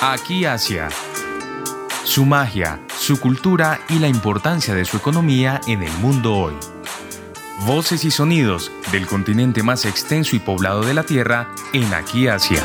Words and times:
Aquí 0.00 0.44
Asia. 0.44 0.90
Su 2.04 2.24
magia, 2.24 2.80
su 3.00 3.18
cultura 3.18 3.80
y 3.88 3.98
la 3.98 4.06
importancia 4.06 4.72
de 4.72 4.84
su 4.84 4.96
economía 4.96 5.60
en 5.66 5.82
el 5.82 5.90
mundo 5.94 6.36
hoy. 6.36 6.54
Voces 7.66 8.04
y 8.04 8.12
sonidos 8.12 8.70
del 8.92 9.08
continente 9.08 9.64
más 9.64 9.84
extenso 9.84 10.36
y 10.36 10.38
poblado 10.38 10.82
de 10.82 10.94
la 10.94 11.02
Tierra 11.02 11.48
en 11.72 11.92
Aquí 11.92 12.28
Asia. 12.28 12.62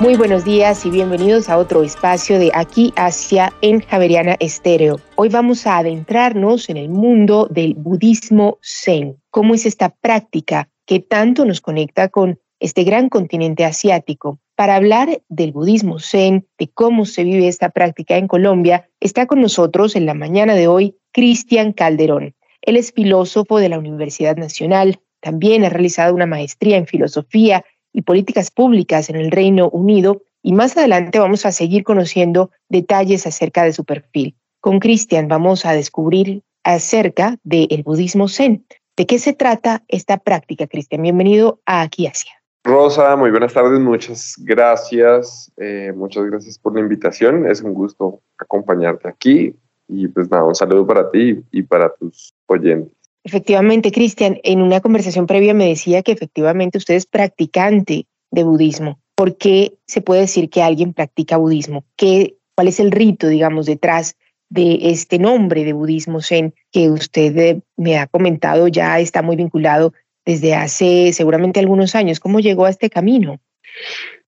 Muy 0.00 0.16
buenos 0.16 0.44
días 0.44 0.84
y 0.84 0.90
bienvenidos 0.90 1.48
a 1.48 1.56
otro 1.56 1.82
espacio 1.82 2.38
de 2.38 2.50
Aquí 2.52 2.92
Asia 2.96 3.54
en 3.62 3.80
Javeriana 3.80 4.36
Estéreo. 4.38 5.00
Hoy 5.16 5.30
vamos 5.30 5.66
a 5.66 5.78
adentrarnos 5.78 6.68
en 6.68 6.76
el 6.76 6.90
mundo 6.90 7.48
del 7.50 7.72
budismo 7.72 8.58
zen. 8.62 9.16
¿Cómo 9.30 9.54
es 9.54 9.64
esta 9.64 9.88
práctica 9.88 10.68
que 10.90 10.98
tanto 10.98 11.44
nos 11.44 11.60
conecta 11.60 12.08
con 12.08 12.40
este 12.58 12.82
gran 12.82 13.10
continente 13.10 13.64
asiático? 13.64 14.40
Para 14.56 14.74
hablar 14.74 15.22
del 15.28 15.52
budismo 15.52 16.00
zen, 16.00 16.48
de 16.58 16.66
cómo 16.66 17.06
se 17.06 17.22
vive 17.22 17.46
esta 17.46 17.70
práctica 17.70 18.16
en 18.16 18.26
Colombia, 18.26 18.90
está 18.98 19.26
con 19.26 19.40
nosotros 19.40 19.94
en 19.94 20.04
la 20.04 20.14
mañana 20.14 20.56
de 20.56 20.66
hoy 20.66 20.96
Cristian 21.12 21.72
Calderón. 21.74 22.34
Él 22.60 22.76
es 22.76 22.90
filósofo 22.90 23.58
de 23.58 23.68
la 23.68 23.78
Universidad 23.78 24.36
Nacional, 24.36 24.98
también 25.20 25.64
ha 25.64 25.68
realizado 25.68 26.12
una 26.12 26.26
maestría 26.26 26.76
en 26.76 26.88
filosofía 26.88 27.64
y 27.92 28.02
políticas 28.02 28.50
públicas 28.50 29.10
en 29.10 29.14
el 29.14 29.30
Reino 29.30 29.70
Unido 29.70 30.22
y 30.42 30.54
más 30.54 30.76
adelante 30.76 31.20
vamos 31.20 31.46
a 31.46 31.52
seguir 31.52 31.84
conociendo 31.84 32.50
detalles 32.68 33.28
acerca 33.28 33.62
de 33.62 33.74
su 33.74 33.84
perfil. 33.84 34.34
Con 34.58 34.80
Cristian 34.80 35.28
vamos 35.28 35.64
a 35.66 35.72
descubrir 35.72 36.42
acerca 36.64 37.38
del 37.44 37.84
budismo 37.84 38.26
zen. 38.26 38.66
¿De 39.00 39.06
qué 39.06 39.18
se 39.18 39.32
trata 39.32 39.82
esta 39.88 40.18
práctica, 40.18 40.66
Cristian? 40.66 41.00
Bienvenido 41.00 41.62
a 41.64 41.80
Aquí 41.80 42.06
Asia. 42.06 42.32
Rosa, 42.62 43.16
muy 43.16 43.30
buenas 43.30 43.54
tardes, 43.54 43.80
muchas 43.80 44.34
gracias, 44.36 45.50
eh, 45.56 45.90
muchas 45.96 46.26
gracias 46.26 46.58
por 46.58 46.74
la 46.74 46.80
invitación, 46.82 47.48
es 47.50 47.62
un 47.62 47.72
gusto 47.72 48.20
acompañarte 48.36 49.08
aquí 49.08 49.54
y 49.88 50.06
pues 50.08 50.30
nada, 50.30 50.44
un 50.44 50.54
saludo 50.54 50.86
para 50.86 51.10
ti 51.10 51.42
y 51.50 51.62
para 51.62 51.94
tus 51.94 52.34
oyentes. 52.44 52.92
Efectivamente, 53.24 53.90
Cristian, 53.90 54.38
en 54.42 54.60
una 54.60 54.82
conversación 54.82 55.26
previa 55.26 55.54
me 55.54 55.68
decía 55.68 56.02
que 56.02 56.12
efectivamente 56.12 56.76
usted 56.76 56.96
es 56.96 57.06
practicante 57.06 58.06
de 58.30 58.44
budismo. 58.44 59.00
¿Por 59.14 59.38
qué 59.38 59.78
se 59.86 60.02
puede 60.02 60.20
decir 60.20 60.50
que 60.50 60.62
alguien 60.62 60.92
practica 60.92 61.38
budismo? 61.38 61.86
¿Qué, 61.96 62.36
¿Cuál 62.54 62.68
es 62.68 62.78
el 62.78 62.90
rito, 62.90 63.28
digamos, 63.28 63.64
detrás 63.64 64.18
de 64.50 64.78
este 64.90 65.18
nombre 65.18 65.64
de 65.64 65.72
budismo 65.72 66.20
zen 66.20 66.52
que 66.70 66.90
usted 66.90 67.36
eh, 67.38 67.60
me 67.76 67.98
ha 67.98 68.06
comentado 68.06 68.68
ya 68.68 68.98
está 69.00 69.22
muy 69.22 69.36
vinculado 69.36 69.94
desde 70.26 70.54
hace 70.54 71.12
seguramente 71.12 71.60
algunos 71.60 71.94
años? 71.94 72.20
¿Cómo 72.20 72.40
llegó 72.40 72.66
a 72.66 72.70
este 72.70 72.90
camino? 72.90 73.40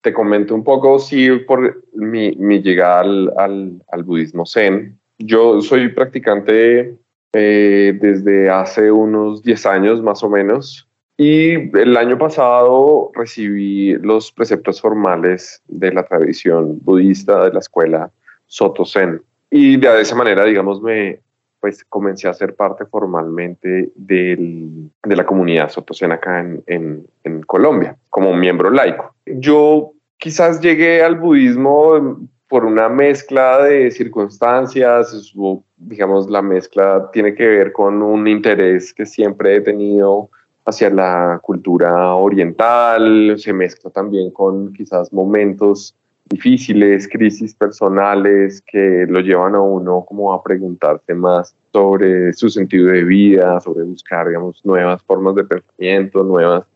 Te 0.02 0.12
comento 0.12 0.54
un 0.54 0.64
poco, 0.64 0.98
sí, 0.98 1.28
por 1.46 1.84
mi, 1.94 2.32
llegada 2.62 3.00
al, 3.00 3.82
al 3.90 4.02
budismo 4.04 4.46
zen. 4.46 4.98
Yo 5.18 5.60
soy 5.60 5.88
practicante 5.88 6.96
eh, 7.32 7.96
desde 8.00 8.50
hace 8.50 8.90
unos 8.90 9.42
10 9.42 9.66
años 9.66 10.02
más 10.02 10.22
o 10.24 10.28
menos. 10.28 10.88
Y 11.16 11.52
el 11.78 11.96
año 11.96 12.18
pasado 12.18 13.12
recibí 13.14 13.92
los 13.98 14.32
preceptos 14.32 14.80
formales 14.80 15.62
de 15.68 15.92
la 15.92 16.02
tradición 16.02 16.80
budista 16.80 17.44
de 17.44 17.52
la 17.52 17.60
escuela 17.60 18.10
Soto 18.46 18.84
Zen. 18.84 19.22
Y 19.50 19.76
de 19.76 20.00
esa 20.00 20.14
manera, 20.14 20.44
digamos, 20.44 20.80
me 20.80 21.20
pues 21.60 21.84
comencé 21.84 22.26
a 22.26 22.32
ser 22.32 22.54
parte 22.56 22.86
formalmente 22.86 23.90
del, 23.94 24.90
de 25.02 25.16
la 25.16 25.26
comunidad 25.26 25.68
Soto 25.68 25.92
Zen 25.92 26.12
acá 26.12 26.40
en, 26.40 26.62
en, 26.66 27.06
en 27.22 27.42
Colombia, 27.42 27.96
como 28.08 28.34
miembro 28.34 28.70
laico. 28.70 29.14
Yo 29.26 29.92
quizás 30.16 30.60
llegué 30.60 31.02
al 31.02 31.18
budismo 31.18 32.18
por 32.48 32.64
una 32.64 32.88
mezcla 32.88 33.62
de 33.62 33.90
circunstancias, 33.90 35.32
digamos, 35.76 36.28
la 36.28 36.42
mezcla 36.42 37.08
tiene 37.12 37.34
que 37.34 37.46
ver 37.46 37.72
con 37.72 38.02
un 38.02 38.26
interés 38.26 38.92
que 38.92 39.06
siempre 39.06 39.54
he 39.54 39.60
tenido 39.60 40.30
hacia 40.64 40.90
la 40.90 41.38
cultura 41.42 42.14
oriental, 42.14 43.34
se 43.38 43.52
mezcla 43.52 43.90
también 43.90 44.30
con 44.30 44.72
quizás 44.72 45.12
momentos 45.12 45.94
difíciles, 46.30 47.08
crisis 47.08 47.54
personales 47.54 48.62
que 48.62 49.04
lo 49.08 49.20
llevan 49.20 49.56
a 49.56 49.60
uno 49.60 50.04
como 50.06 50.32
a 50.32 50.42
preguntarse 50.42 51.12
más 51.12 51.54
sobre 51.72 52.32
su 52.32 52.48
sentido 52.48 52.86
de 52.86 53.04
vida, 53.04 53.60
sobre 53.60 53.84
buscar, 53.84 54.28
digamos, 54.28 54.64
nuevas 54.64 55.02
formas 55.02 55.34
de 55.34 55.44
pensamiento, 55.44 56.22
nuevas 56.22 56.66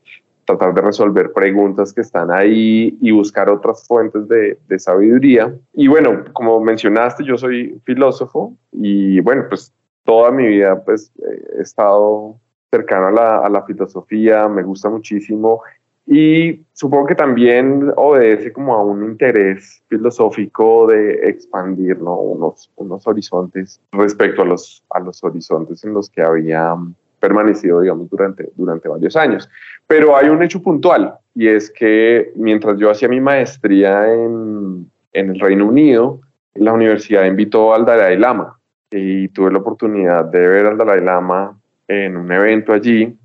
tratar 0.45 0.75
de 0.75 0.83
resolver 0.83 1.33
preguntas 1.33 1.93
que 1.93 2.03
están 2.03 2.31
ahí 2.31 2.99
y 3.01 3.11
buscar 3.13 3.49
otras 3.49 3.87
fuentes 3.87 4.29
de, 4.29 4.79
sabiduría. 4.79 5.55
Y 5.73 5.89
bueno, 5.89 6.25
como 6.33 6.61
mencionaste, 6.61 7.25
yo 7.25 7.39
soy 7.39 7.81
filósofo 7.85 8.55
y 8.73 9.21
bueno, 9.21 9.45
pues 9.49 9.73
toda 10.05 10.31
mi 10.31 10.47
vida 10.47 10.85
pues 10.85 11.11
he 11.57 11.63
estado 11.63 12.37
cercano 12.71 13.07
a 13.07 13.13
la, 13.13 13.39
a 13.39 13.49
la 13.49 13.63
filosofía, 13.65 14.49
me 14.49 14.63
gusta 14.63 14.91
muchísimo 14.91 15.63
y 16.07 16.61
supongo 16.75 17.07
que 17.07 17.15
también 17.15 17.93
obedece 17.97 18.53
como 18.53 18.75
a 18.75 18.85
un 18.85 19.05
interés 19.05 19.83
filosófico 19.89 20.87
de 20.87 21.15
expandir 21.25 21.97
unos, 21.97 22.71
unos 22.77 23.07
horizontes 23.07 23.81
respecto 23.93 24.43
a 24.43 24.45
los, 24.45 24.85
a 24.91 25.01
los 25.01 25.25
horizontes 25.25 25.83
en 25.85 25.95
los 25.95 26.11
que 26.11 26.23
había 26.23 26.77
permanecido, 27.21 27.81
digamos, 27.81 28.11
durante, 28.11 28.51
durante 28.55 28.87
varios 28.87 29.17
años. 29.17 29.49
Pero 29.87 30.15
hay 30.15 30.29
un 30.29 30.43
hecho 30.43 30.61
puntual 30.61 31.15
y 31.35 31.49
es 31.49 31.71
que 31.71 32.33
mientras 32.37 32.79
yo 32.79 32.91
hacía 32.91 33.09
mi 33.09 33.21
maestría 33.21 34.13
en, 34.13 34.91
en 35.15 35.31
el 35.31 35.41
Reino 35.41 35.67
Unido, 35.67 36.21
la 36.55 36.75
universidad 36.75 37.25
invitó 37.25 37.75
al 37.75 37.87
Dalai 37.87 38.19
Lama 38.19 38.59
y 38.91 39.29
tuve 39.29 39.51
la 39.51 39.59
oportunidad 39.59 40.27
de 40.27 40.39
ver 40.39 40.67
al 40.67 40.77
Dalai 40.77 41.01
Lama 41.01 41.59
en 41.89 42.17
un 42.17 42.31
evento 42.31 42.75
allí. 42.75 43.17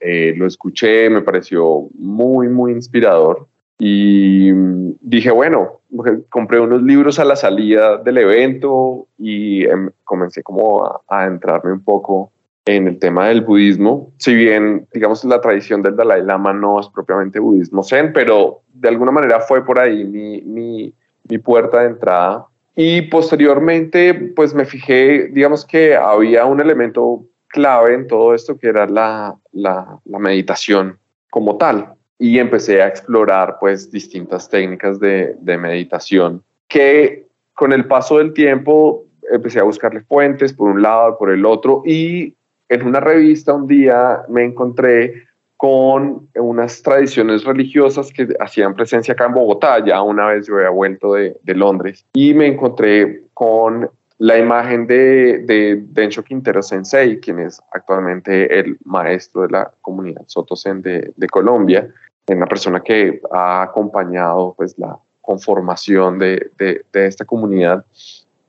Eh, 0.00 0.34
lo 0.36 0.46
escuché, 0.46 1.10
me 1.10 1.22
pareció 1.22 1.88
muy, 1.94 2.48
muy 2.48 2.72
inspirador 2.72 3.46
y 3.78 4.52
dije, 5.00 5.30
bueno, 5.30 5.80
compré 6.28 6.60
unos 6.60 6.82
libros 6.82 7.18
a 7.18 7.24
la 7.24 7.36
salida 7.36 7.96
del 7.98 8.18
evento 8.18 9.06
y 9.18 9.64
em, 9.64 9.90
comencé 10.04 10.42
como 10.42 10.84
a, 10.84 11.00
a 11.08 11.26
entrarme 11.26 11.72
un 11.72 11.82
poco 11.82 12.32
en 12.68 12.86
el 12.86 12.98
tema 12.98 13.28
del 13.28 13.40
budismo, 13.40 14.12
si 14.18 14.34
bien, 14.34 14.86
digamos, 14.92 15.24
la 15.24 15.40
tradición 15.40 15.80
del 15.80 15.96
Dalai 15.96 16.22
Lama 16.22 16.52
no 16.52 16.78
es 16.80 16.88
propiamente 16.88 17.38
budismo 17.38 17.82
zen, 17.82 18.12
pero 18.12 18.60
de 18.74 18.88
alguna 18.90 19.10
manera 19.10 19.40
fue 19.40 19.64
por 19.64 19.78
ahí 19.80 20.04
mi, 20.04 20.42
mi, 20.42 20.92
mi 21.28 21.38
puerta 21.38 21.80
de 21.80 21.86
entrada. 21.86 22.46
Y 22.76 23.02
posteriormente, 23.02 24.14
pues 24.36 24.54
me 24.54 24.66
fijé, 24.66 25.28
digamos 25.28 25.64
que 25.64 25.96
había 25.96 26.44
un 26.44 26.60
elemento 26.60 27.24
clave 27.48 27.94
en 27.94 28.06
todo 28.06 28.34
esto 28.34 28.58
que 28.58 28.68
era 28.68 28.86
la, 28.86 29.36
la, 29.52 29.98
meditación 30.04 30.98
como 31.30 31.56
tal. 31.56 31.94
Y 32.18 32.38
empecé 32.38 32.82
a 32.82 32.88
explorar 32.88 33.58
pues 33.60 33.90
distintas 33.90 34.48
técnicas 34.48 34.98
de, 34.98 35.36
de 35.40 35.58
meditación 35.58 36.42
que 36.66 37.26
con 37.54 37.72
el 37.72 37.86
paso 37.86 38.18
del 38.18 38.32
tiempo 38.32 39.04
empecé 39.30 39.60
a 39.60 39.64
buscarle 39.64 40.00
fuentes 40.02 40.52
por 40.52 40.70
un 40.70 40.82
lado, 40.82 41.18
por 41.18 41.30
el 41.30 41.44
otro, 41.44 41.82
y 41.84 42.34
en 42.68 42.86
una 42.86 43.00
revista 43.00 43.54
un 43.54 43.66
día 43.66 44.22
me 44.28 44.44
encontré 44.44 45.28
con 45.58 46.28
unas 46.36 46.82
tradiciones 46.82 47.42
religiosas 47.44 48.12
que 48.12 48.28
hacían 48.38 48.74
presencia 48.74 49.12
acá 49.12 49.26
en 49.26 49.34
Bogotá, 49.34 49.84
ya 49.84 50.00
una 50.02 50.28
vez 50.28 50.46
yo 50.46 50.54
había 50.54 50.70
vuelto 50.70 51.14
de, 51.14 51.36
Londres, 51.46 52.06
y 52.12 52.32
me 52.32 52.46
encontré 52.46 53.22
con 53.34 53.90
la 54.18 54.36
imagen 54.38 54.86
de, 54.86 55.38
de 55.38 55.82
Densho 55.90 56.22
Quintero 56.22 56.62
Sensei, 56.62 57.20
quien 57.20 57.38
es 57.38 57.60
actualmente 57.72 58.58
el 58.58 58.76
maestro 58.84 59.42
de 59.42 59.50
la 59.50 59.72
comunidad 59.80 60.22
Soto 60.26 60.56
Zen 60.56 60.82
de, 60.82 61.12
de 61.16 61.26
Colombia, 61.28 61.88
una 62.28 62.46
persona 62.46 62.80
que 62.80 63.20
ha 63.32 63.62
acompañado 63.62 64.54
pues, 64.56 64.78
la 64.78 64.98
conformación 65.22 66.18
de, 66.18 66.50
de, 66.58 66.84
de 66.92 67.06
esta 67.06 67.24
comunidad 67.24 67.84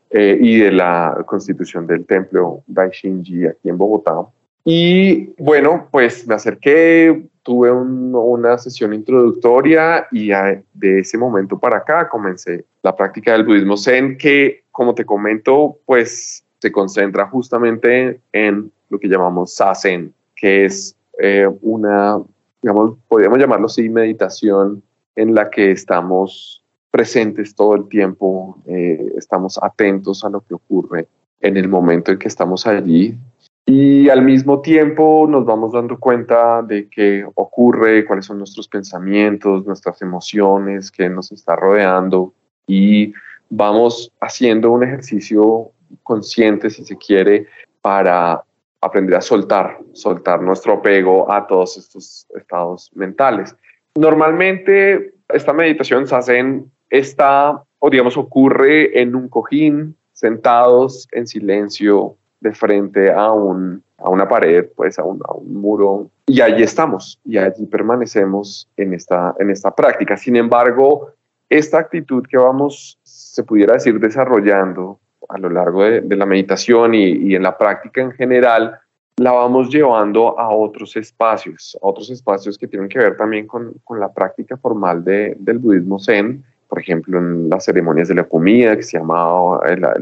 eh, 0.09 0.38
y 0.41 0.59
de 0.59 0.71
la 0.71 1.23
constitución 1.25 1.85
del 1.85 2.05
templo 2.05 2.63
Daishinji 2.67 3.45
aquí 3.45 3.69
en 3.69 3.77
Bogotá. 3.77 4.25
Y 4.65 5.33
bueno, 5.41 5.88
pues 5.91 6.27
me 6.27 6.35
acerqué, 6.35 7.23
tuve 7.44 7.71
una 7.71 8.57
sesión 8.57 8.94
introductoria 8.94 10.07
y 10.11 10.29
de 10.73 10.99
ese 10.99 11.17
momento 11.17 11.57
para 11.57 11.77
acá 11.77 12.09
comencé 12.09 12.65
la 12.83 12.95
práctica 12.95 13.33
del 13.33 13.45
budismo 13.45 13.77
zen 13.77 14.17
que, 14.17 14.63
como 14.79 14.95
te 14.95 15.03
comento, 15.03 15.77
pues 15.85 16.45
se 16.59 16.71
concentra 16.71 17.27
justamente 17.27 18.21
en 18.31 18.71
lo 18.87 18.97
que 18.97 19.09
llamamos 19.09 19.53
sasen, 19.53 20.13
que 20.37 20.63
es 20.63 20.95
eh, 21.21 21.49
una, 21.59 22.17
digamos, 22.61 22.97
podríamos 23.09 23.39
llamarlo 23.39 23.65
así, 23.65 23.89
meditación 23.89 24.81
en 25.17 25.35
la 25.35 25.49
que 25.49 25.71
estamos 25.71 26.63
presentes 26.91 27.53
todo 27.55 27.75
el 27.75 27.89
tiempo, 27.89 28.57
eh, 28.67 29.15
estamos 29.17 29.59
atentos 29.61 30.23
a 30.23 30.29
lo 30.29 30.39
que 30.39 30.53
ocurre 30.53 31.09
en 31.41 31.57
el 31.57 31.67
momento 31.67 32.13
en 32.13 32.17
que 32.17 32.29
estamos 32.29 32.65
allí. 32.65 33.17
Y 33.65 34.07
al 34.07 34.21
mismo 34.21 34.61
tiempo 34.61 35.27
nos 35.29 35.43
vamos 35.43 35.73
dando 35.73 35.99
cuenta 35.99 36.61
de 36.61 36.87
qué 36.87 37.25
ocurre, 37.35 38.05
cuáles 38.05 38.27
son 38.27 38.37
nuestros 38.37 38.69
pensamientos, 38.69 39.65
nuestras 39.65 40.01
emociones, 40.01 40.89
qué 40.89 41.09
nos 41.09 41.33
está 41.33 41.57
rodeando 41.57 42.33
y 42.65 43.13
vamos 43.49 44.11
haciendo 44.21 44.71
un 44.71 44.83
ejercicio 44.83 45.71
consciente, 46.03 46.69
si 46.69 46.83
se 46.85 46.97
quiere, 46.97 47.47
para 47.81 48.43
aprender 48.81 49.15
a 49.17 49.21
soltar, 49.21 49.77
soltar 49.93 50.41
nuestro 50.41 50.73
apego 50.73 51.31
a 51.31 51.45
todos 51.47 51.77
estos 51.77 52.27
estados 52.35 52.91
mentales. 52.95 53.55
Normalmente 53.95 55.13
esta 55.29 55.53
meditación 55.53 56.07
se 56.07 56.15
hace 56.15 56.37
en 56.37 56.71
esta, 56.89 57.61
o 57.79 57.89
digamos, 57.89 58.17
ocurre 58.17 59.01
en 59.01 59.15
un 59.15 59.27
cojín, 59.27 59.95
sentados 60.13 61.07
en 61.11 61.27
silencio, 61.27 62.15
de 62.41 62.53
frente 62.53 63.11
a, 63.11 63.31
un, 63.31 63.83
a 63.97 64.09
una 64.09 64.27
pared, 64.27 64.65
pues 64.75 64.97
a 64.97 65.03
un, 65.03 65.21
a 65.27 65.33
un, 65.33 65.53
muro, 65.53 66.09
y 66.25 66.41
allí 66.41 66.63
estamos, 66.63 67.19
y 67.25 67.37
allí 67.37 67.65
permanecemos 67.65 68.69
en 68.77 68.93
esta, 68.93 69.35
en 69.39 69.49
esta 69.49 69.75
práctica. 69.75 70.15
Sin 70.15 70.35
embargo, 70.35 71.11
esta 71.49 71.79
actitud 71.79 72.23
que 72.29 72.37
vamos, 72.37 72.98
se 73.39 73.45
pudiera 73.45 73.75
decir, 73.75 73.97
desarrollando 74.01 75.00
a 75.30 75.38
lo 75.38 75.50
largo 75.50 75.83
de, 75.83 76.15
la 76.18 76.25
meditación 76.25 76.94
y, 76.94 77.33
en 77.33 77.41
la 77.41 77.57
práctica 77.57 78.01
en 78.01 78.12
general, 78.12 78.77
la 79.15 79.31
vamos 79.31 79.69
llevando 79.69 80.38
a 80.38 80.50
otros 80.50 80.97
espacios, 80.97 81.77
a 81.81 81.88
otros 81.88 82.09
espacios 82.09 82.57
que 82.57 82.68
tienen 82.68 82.89
que 82.89 83.00
ver 83.00 83.15
también 83.15 83.47
con, 83.47 83.74
la 83.97 84.12
práctica 84.12 84.57
formal 84.57 85.06
de, 85.06 85.38
del 85.39 85.59
budismo 85.59 86.00
zen, 86.00 86.44
por 86.68 86.81
ejemplo, 86.81 87.18
en 87.18 87.50
las 87.50 87.63
ceremonias 87.63 88.09
de 88.09 88.15
la 88.15 88.25
comida, 88.25 88.75
que 88.75 88.83
se 88.83 88.97
llama 88.97 89.59
la, 89.77 89.94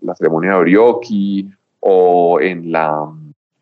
la, 0.00 0.14
ceremonia 0.14 0.50
de 0.50 0.56
Oryoki, 0.56 1.50
o 1.80 2.38
en, 2.40 2.70
la, 2.70 3.10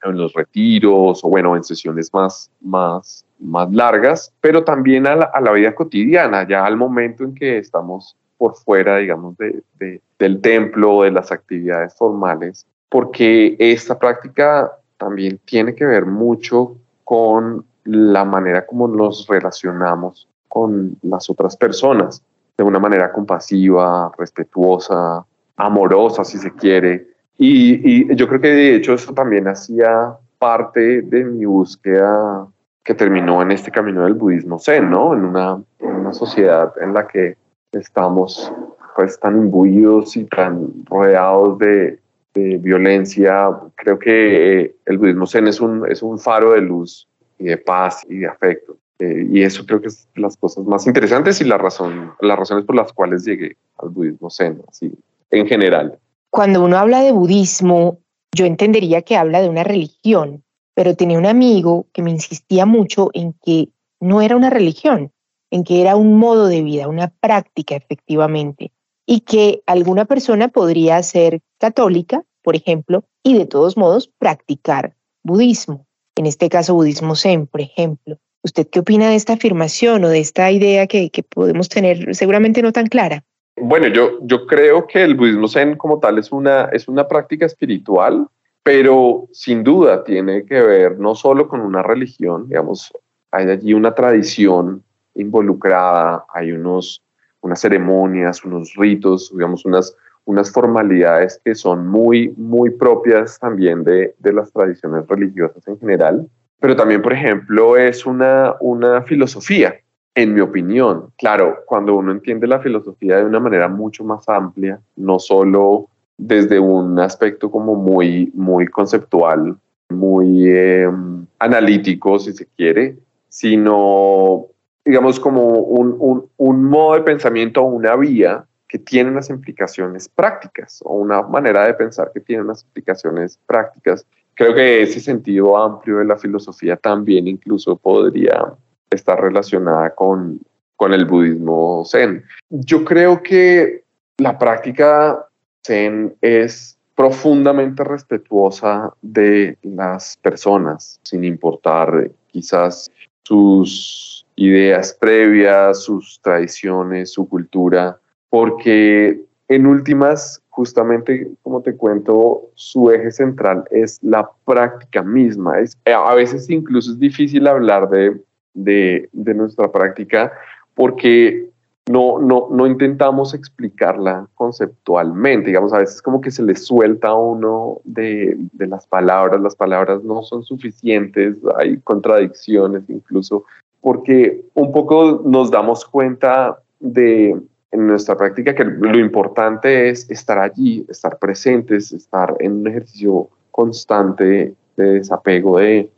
en 0.02 0.18
los 0.18 0.34
retiros 0.34 1.24
o 1.24 1.28
bueno, 1.30 1.56
en 1.56 1.64
sesiones 1.64 2.12
más, 2.12 2.50
más, 2.60 3.24
más 3.38 3.72
largas, 3.72 4.30
pero 4.42 4.62
también 4.62 5.06
a 5.06 5.40
la 5.40 5.52
vida 5.52 5.74
cotidiana, 5.74 6.46
ya 6.46 6.66
al 6.66 6.76
momento 6.76 7.24
en 7.24 7.34
que 7.34 7.56
estamos 7.58 8.14
por 8.38 8.54
fuera, 8.56 8.98
digamos, 8.98 9.36
de, 9.38 9.62
de, 9.78 10.00
del 10.18 10.40
templo, 10.40 11.02
de 11.02 11.10
las 11.10 11.32
actividades 11.32 11.94
formales, 11.94 12.66
porque 12.88 13.56
esta 13.58 13.98
práctica 13.98 14.72
también 14.96 15.38
tiene 15.44 15.74
que 15.74 15.84
ver 15.84 16.06
mucho 16.06 16.76
con 17.04 17.64
la 17.84 18.24
manera 18.24 18.66
como 18.66 18.88
nos 18.88 19.26
relacionamos 19.28 20.28
con 20.48 20.96
las 21.02 21.28
otras 21.28 21.56
personas, 21.56 22.22
de 22.56 22.64
una 22.64 22.78
manera 22.78 23.12
compasiva, 23.12 24.10
respetuosa, 24.18 25.24
amorosa, 25.56 26.24
si 26.24 26.38
se 26.38 26.52
quiere, 26.52 27.08
y, 27.38 28.08
y, 28.10 28.16
yo 28.16 28.26
creo 28.28 28.40
que 28.40 28.48
de 28.48 28.76
hecho 28.76 28.94
eso 28.94 29.12
también 29.12 29.46
hacía 29.46 30.16
parte 30.38 31.02
de 31.02 31.24
mi 31.24 31.44
búsqueda 31.44 32.46
que 32.82 32.94
terminó 32.94 33.42
en 33.42 33.50
este 33.50 33.70
camino 33.70 34.04
del 34.04 34.14
budismo 34.14 34.58
zen, 34.58 34.90
¿no? 34.90 35.12
En 35.12 35.24
una, 35.24 35.60
en 35.80 35.94
una 35.96 36.12
sociedad 36.12 36.72
en 36.80 36.94
la 36.94 37.06
que 37.06 37.36
estamos 37.78 38.52
pues 38.94 39.18
tan 39.20 39.36
imbuidos 39.36 40.16
y 40.16 40.24
tan 40.24 40.72
rodeados 40.86 41.58
de, 41.58 41.98
de 42.34 42.56
violencia. 42.58 43.50
Creo 43.74 43.98
que 43.98 44.60
eh, 44.60 44.76
el 44.86 44.98
budismo 44.98 45.26
zen 45.26 45.48
es 45.48 45.60
un, 45.60 45.90
es 45.90 46.02
un 46.02 46.18
faro 46.18 46.52
de 46.52 46.62
luz 46.62 47.08
y 47.38 47.44
de 47.44 47.58
paz 47.58 48.04
y 48.08 48.18
de 48.18 48.26
afecto. 48.26 48.76
Eh, 48.98 49.28
y 49.30 49.42
eso 49.42 49.66
creo 49.66 49.80
que 49.82 49.88
es 49.88 50.08
las 50.14 50.36
cosas 50.38 50.64
más 50.64 50.86
interesantes 50.86 51.40
y 51.42 51.44
la 51.44 51.58
razón, 51.58 52.12
las 52.20 52.38
razones 52.38 52.64
por 52.64 52.76
las 52.76 52.92
cuales 52.92 53.24
llegué 53.24 53.56
al 53.78 53.90
budismo 53.90 54.30
zen, 54.30 54.62
así 54.68 54.90
en 55.30 55.46
general. 55.46 55.98
Cuando 56.30 56.64
uno 56.64 56.78
habla 56.78 57.00
de 57.00 57.12
budismo, 57.12 57.98
yo 58.32 58.46
entendería 58.46 59.02
que 59.02 59.16
habla 59.16 59.42
de 59.42 59.48
una 59.48 59.64
religión, 59.64 60.42
pero 60.74 60.94
tenía 60.94 61.18
un 61.18 61.26
amigo 61.26 61.86
que 61.92 62.02
me 62.02 62.10
insistía 62.10 62.64
mucho 62.64 63.10
en 63.12 63.34
que 63.44 63.68
no 64.00 64.22
era 64.22 64.36
una 64.36 64.50
religión, 64.50 65.10
en 65.50 65.64
que 65.64 65.80
era 65.80 65.96
un 65.96 66.18
modo 66.18 66.46
de 66.46 66.62
vida, 66.62 66.88
una 66.88 67.08
práctica 67.20 67.76
efectivamente, 67.76 68.72
y 69.06 69.20
que 69.20 69.62
alguna 69.66 70.04
persona 70.04 70.48
podría 70.48 71.02
ser 71.02 71.40
católica, 71.58 72.22
por 72.42 72.56
ejemplo, 72.56 73.04
y 73.22 73.38
de 73.38 73.46
todos 73.46 73.76
modos 73.76 74.10
practicar 74.18 74.94
budismo, 75.22 75.86
en 76.16 76.26
este 76.26 76.48
caso 76.48 76.74
budismo 76.74 77.14
zen, 77.14 77.46
por 77.46 77.60
ejemplo. 77.60 78.18
¿Usted 78.42 78.68
qué 78.68 78.80
opina 78.80 79.08
de 79.08 79.16
esta 79.16 79.32
afirmación 79.32 80.04
o 80.04 80.08
de 80.08 80.20
esta 80.20 80.50
idea 80.50 80.86
que, 80.86 81.10
podemos 81.34 81.68
tener 81.68 82.14
seguramente 82.14 82.62
no 82.62 82.72
tan 82.72 82.86
clara? 82.86 83.24
Bueno, 83.56 83.88
yo, 83.88 84.18
yo 84.22 84.46
creo 84.46 84.86
que 84.86 85.02
el 85.02 85.14
budismo 85.14 85.48
zen 85.48 85.76
como 85.76 85.98
tal 85.98 86.18
es 86.18 86.30
una, 86.30 86.66
es 86.72 86.86
una 86.86 87.08
práctica 87.08 87.46
espiritual, 87.46 88.28
pero 88.62 89.28
sin 89.32 89.64
duda 89.64 90.04
tiene 90.04 90.44
que 90.44 90.60
ver 90.60 90.98
no 90.98 91.14
solo 91.14 91.48
con 91.48 91.60
una 91.60 91.82
religión, 91.82 92.48
digamos, 92.48 92.92
hay 93.30 93.48
allí 93.48 93.74
una 93.74 93.94
tradición 93.94 94.84
involucrada, 95.16 96.24
hay 96.32 96.52
unos, 96.52 97.02
unas 97.40 97.60
ceremonias, 97.60 98.44
unos 98.44 98.74
ritos, 98.76 99.32
digamos, 99.34 99.64
unas, 99.64 99.94
unas 100.24 100.52
formalidades 100.52 101.40
que 101.44 101.54
son 101.54 101.86
muy, 101.86 102.34
muy 102.36 102.70
propias 102.70 103.38
también 103.38 103.84
de, 103.84 104.14
de 104.18 104.32
las 104.32 104.52
tradiciones 104.52 105.06
religiosas 105.06 105.66
en 105.68 105.78
general, 105.78 106.28
pero 106.60 106.74
también, 106.74 107.02
por 107.02 107.12
ejemplo, 107.12 107.76
es 107.76 108.06
una, 108.06 108.54
una 108.60 109.02
filosofía 109.02 109.74
en 110.14 110.34
mi 110.34 110.40
opinión. 110.40 111.10
Claro, 111.18 111.58
cuando 111.66 111.94
uno 111.94 112.10
entiende 112.10 112.46
la 112.46 112.60
filosofía 112.60 113.18
de 113.18 113.24
una 113.24 113.38
manera 113.38 113.68
mucho 113.68 114.02
más 114.02 114.28
amplia, 114.28 114.80
no 114.96 115.18
solo 115.18 115.88
desde 116.16 116.58
un 116.58 116.98
aspecto 116.98 117.50
como 117.50 117.74
muy, 117.74 118.32
muy 118.34 118.66
conceptual, 118.66 119.56
muy 119.90 120.48
eh, 120.48 120.90
analítico, 121.38 122.18
si 122.18 122.32
se 122.32 122.46
quiere, 122.56 122.96
sino, 123.28 124.46
digamos, 124.86 125.20
como 125.20 125.42
un, 125.42 125.96
un, 125.98 126.30
un 126.36 126.64
modo 126.64 126.94
de 126.94 127.02
pensamiento 127.02 127.60
o 127.60 127.66
una 127.66 127.96
vía 127.96 128.46
que 128.68 128.78
tiene 128.78 129.10
unas 129.10 129.28
implicaciones 129.30 130.08
prácticas 130.08 130.80
o 130.84 130.94
una 130.94 131.22
manera 131.22 131.66
de 131.66 131.74
pensar 131.74 132.10
que 132.14 132.20
tiene 132.20 132.42
unas 132.42 132.64
implicaciones 132.64 133.38
prácticas. 133.46 134.06
Creo 134.34 134.54
que 134.54 134.82
ese 134.82 135.00
sentido 135.00 135.56
amplio 135.56 135.98
de 135.98 136.04
la 136.04 136.16
filosofía 136.16 136.76
también 136.76 137.26
incluso 137.26 137.76
podría 137.76 138.54
está 138.90 139.16
relacionada 139.16 139.94
con, 139.94 140.40
con 140.76 140.92
el 140.92 141.04
budismo 141.04 141.84
zen. 141.84 142.24
Yo 142.50 142.84
creo 142.84 143.22
que 143.22 143.84
la 144.18 144.38
práctica 144.38 145.26
zen 145.66 146.14
es 146.20 146.78
profundamente 146.94 147.84
respetuosa 147.84 148.92
de 149.02 149.58
las 149.62 150.16
personas, 150.16 150.98
sin 151.02 151.24
importar 151.24 152.10
quizás 152.28 152.90
sus 153.26 154.26
ideas 154.36 154.96
previas, 155.00 155.82
sus 155.82 156.20
tradiciones, 156.22 157.12
su 157.12 157.28
cultura, 157.28 157.98
porque 158.28 159.20
en 159.48 159.66
últimas, 159.66 160.42
justamente 160.50 161.30
como 161.42 161.62
te 161.62 161.76
cuento, 161.76 162.50
su 162.54 162.90
eje 162.90 163.10
central 163.10 163.64
es 163.70 163.98
la 164.02 164.28
práctica 164.44 165.02
misma. 165.02 165.60
Es, 165.60 165.76
a 165.86 166.14
veces 166.14 166.50
incluso 166.50 166.92
es 166.92 166.98
difícil 166.98 167.46
hablar 167.46 167.88
de 167.88 168.20
de, 168.56 169.34
nuestra 169.34 169.70
práctica 169.70 170.32
porque 170.74 171.50
no, 171.88 172.18
no, 172.18 172.48
no 172.50 172.66
intentamos 172.66 173.32
explicarla 173.32 174.26
conceptualmente. 174.34 175.48
Digamos, 175.48 175.72
a 175.72 175.78
veces 175.78 176.02
como 176.02 176.20
que 176.20 176.30
se 176.30 176.42
le 176.42 176.56
suelta 176.56 177.08
a 177.08 177.14
uno 177.14 177.80
de, 177.84 178.36
las 178.58 178.86
palabras, 178.86 179.40
las 179.40 179.54
palabras 179.54 180.02
no 180.02 180.22
son 180.22 180.42
suficientes, 180.42 181.38
hay 181.56 181.78
contradicciones 181.78 182.82
incluso, 182.88 183.44
porque 183.80 184.44
un 184.54 184.72
poco 184.72 185.22
nos 185.24 185.50
damos 185.50 185.84
cuenta 185.84 186.58
de 186.80 187.40
en 187.72 187.86
nuestra 187.86 188.16
práctica 188.16 188.54
que 188.54 188.64
lo 188.64 188.98
importante 188.98 189.90
es 189.90 190.08
estar 190.10 190.38
allí, 190.38 190.86
estar 190.88 191.18
presentes, 191.18 191.92
estar 191.92 192.34
en 192.38 192.52
un 192.60 192.68
ejercicio 192.68 193.28
constante 193.50 194.54
de 194.76 194.84
desapego 194.92 195.58
de, 195.58 195.90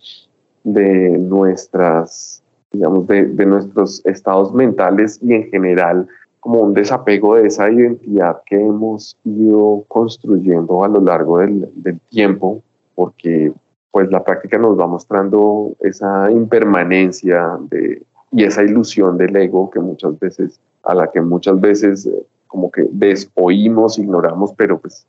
de 0.64 1.18
nuestras 1.18 2.42
digamos, 2.72 3.06
de, 3.06 3.26
de, 3.26 3.46
nuestros 3.46 4.04
estados 4.04 4.52
mentales 4.52 5.18
y 5.22 5.34
en 5.34 5.50
general 5.50 6.06
como 6.40 6.60
un 6.60 6.74
desapego 6.74 7.34
de 7.34 7.46
esa 7.46 7.70
identidad 7.70 8.42
que 8.46 8.56
hemos 8.56 9.18
ido 9.24 9.84
construyendo 9.88 10.84
a 10.84 10.88
lo 10.88 11.00
largo 11.00 11.38
del, 11.38 11.68
del 11.74 11.98
tiempo, 12.10 12.62
porque 12.94 13.52
pues 13.90 14.10
la 14.10 14.22
práctica 14.22 14.58
nos 14.58 14.78
va 14.78 14.86
mostrando 14.86 15.74
esa 15.80 16.30
impermanencia 16.30 17.58
de, 17.70 18.02
y 18.30 18.44
esa 18.44 18.62
ilusión 18.62 19.16
del 19.16 19.34
ego 19.36 19.70
que 19.70 19.80
muchas 19.80 20.18
veces, 20.18 20.60
a 20.82 20.94
la 20.94 21.10
que 21.10 21.20
muchas 21.20 21.60
veces 21.60 22.06
eh, 22.06 22.26
como 22.46 22.70
que 22.70 22.86
desoímos, 22.90 23.98
ignoramos, 23.98 24.52
pero 24.56 24.78
pues 24.78 25.06